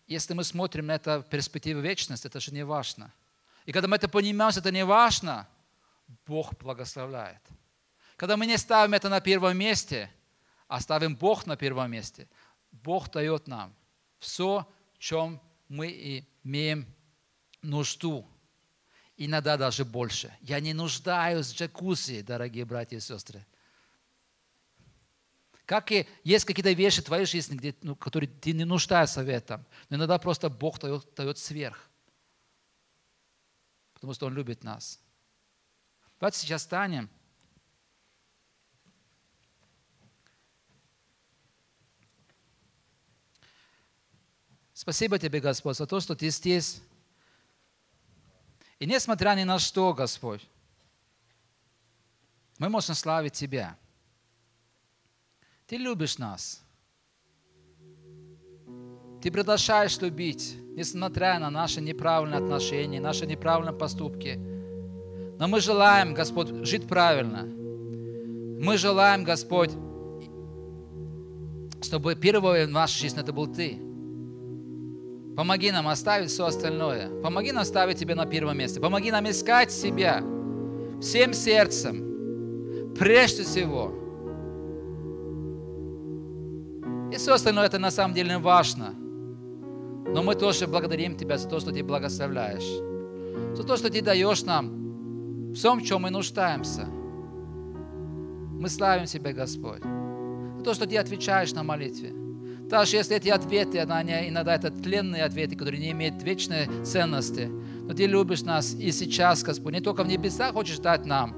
[0.08, 3.14] если мы смотрим на это в перспективе вечности, это же не важно.
[3.66, 5.47] И когда мы это понимаем, что это не важно,
[6.26, 7.41] Бог благословляет.
[8.16, 10.10] Когда мы не ставим это на первом месте,
[10.68, 12.28] а ставим Бог на первом месте,
[12.72, 13.76] Бог дает нам
[14.20, 16.88] все, чем мы имеем
[17.62, 18.26] нужду.
[19.18, 20.36] Иногда даже больше.
[20.41, 23.45] Я не нуждаюсь в джакузи, дорогие братья и сестры.
[25.68, 29.28] Как и есть какие-то вещи в твоей жизни, где, ну, которые ты не нуждаешься в
[29.28, 29.65] этом.
[29.89, 31.89] Но иногда просто Бог дает, дает сверх.
[33.93, 34.97] Потому что Он любит нас.
[36.22, 37.09] Давайте сейчас станем.
[44.74, 46.82] Спасибо тебе, Господь, за то, что ты здесь.
[48.80, 50.47] И несмотря ни на что, Господь,
[52.57, 53.78] мы можем славить Тебя.
[55.68, 56.61] Ты любишь нас.
[59.22, 64.39] Ты продолжаешь любить, несмотря на наши неправильные отношения, наши неправильные поступки.
[65.38, 67.43] Но мы желаем, Господь, жить правильно.
[67.43, 69.72] Мы желаем, Господь,
[71.82, 73.78] чтобы первое в нашей жизни это был Ты.
[75.36, 77.22] Помоги нам оставить все остальное.
[77.22, 78.80] Помоги нам ставить Тебя на первом месте.
[78.80, 80.24] Помоги нам искать себя
[81.01, 83.93] всем сердцем, прежде всего–
[87.12, 88.93] и все остальное это на самом деле важно.
[90.08, 92.68] Но мы тоже благодарим Тебя за то, что Ты благословляешь.
[93.55, 96.88] За то, что Ты даешь нам всем, в чем мы нуждаемся.
[98.60, 99.82] Мы славим Тебя, Господь.
[100.58, 102.14] За то, что Ты отвечаешь на молитве.
[102.70, 107.49] Даже если эти ответы, они, иногда это тленные ответы, которые не имеют вечной ценности.
[107.82, 109.74] Но Ты любишь нас и сейчас, Господь.
[109.74, 111.36] Не только в небесах хочешь дать нам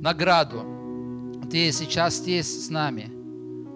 [0.00, 0.64] награду.
[1.50, 3.15] Ты сейчас здесь с нами.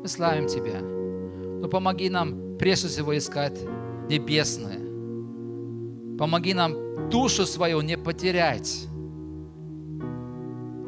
[0.02, 0.80] Мы славим Тебя.
[0.80, 3.58] Но помоги нам прежде всего искать
[4.08, 4.78] небесное.
[6.18, 8.86] Помоги нам душу свою не потерять,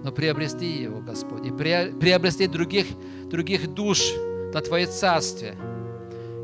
[0.04, 2.86] но приобрести его, Господь, и приобрести других,
[3.26, 4.12] других душ
[4.52, 5.56] на Твое Царствие.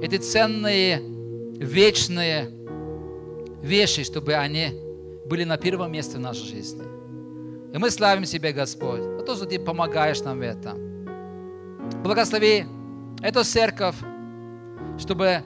[0.00, 1.02] Эти ценные,
[1.58, 2.50] вечные
[3.62, 4.70] вещи, чтобы они
[5.26, 6.84] были на первом месте в нашей жизни.
[7.74, 10.97] И мы славим Тебя, Господь, за то, что Ты помогаешь нам в этом.
[12.02, 12.64] Благослови
[13.22, 13.96] эту церковь,
[14.98, 15.42] чтобы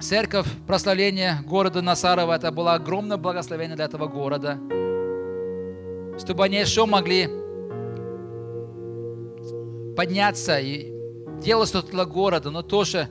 [0.00, 4.58] церковь прославления города Насарова, это было огромное благословение для этого города,
[6.18, 7.28] чтобы они еще могли
[9.96, 10.92] подняться и
[11.42, 13.08] делать что-то для города, но тоже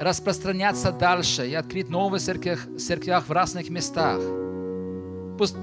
[0.00, 4.20] распространяться дальше и открыть новые церкви, церквях в разных местах.
[5.38, 5.56] Пусть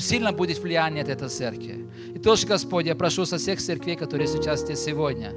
[0.00, 1.86] сильно будет влияние от этой церкви.
[2.14, 5.32] И тоже, Господь, я прошу со всех церквей, которые сейчас здесь сегодня,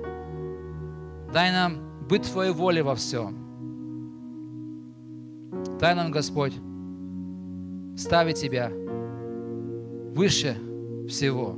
[1.33, 1.77] дай нам
[2.07, 3.37] быть Твоей волей во всем.
[5.79, 6.53] Дай нам, Господь,
[7.97, 8.71] ставить Тебя
[10.13, 10.55] выше
[11.09, 11.57] всего.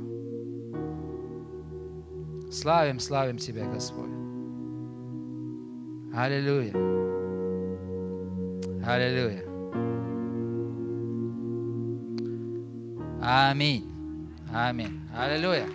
[2.50, 4.08] Славим, славим Тебя, Господь.
[6.14, 6.72] Аллилуйя.
[8.84, 9.44] Аллилуйя.
[13.20, 13.84] Аминь.
[14.52, 15.00] Аминь.
[15.16, 15.66] Аллилуйя.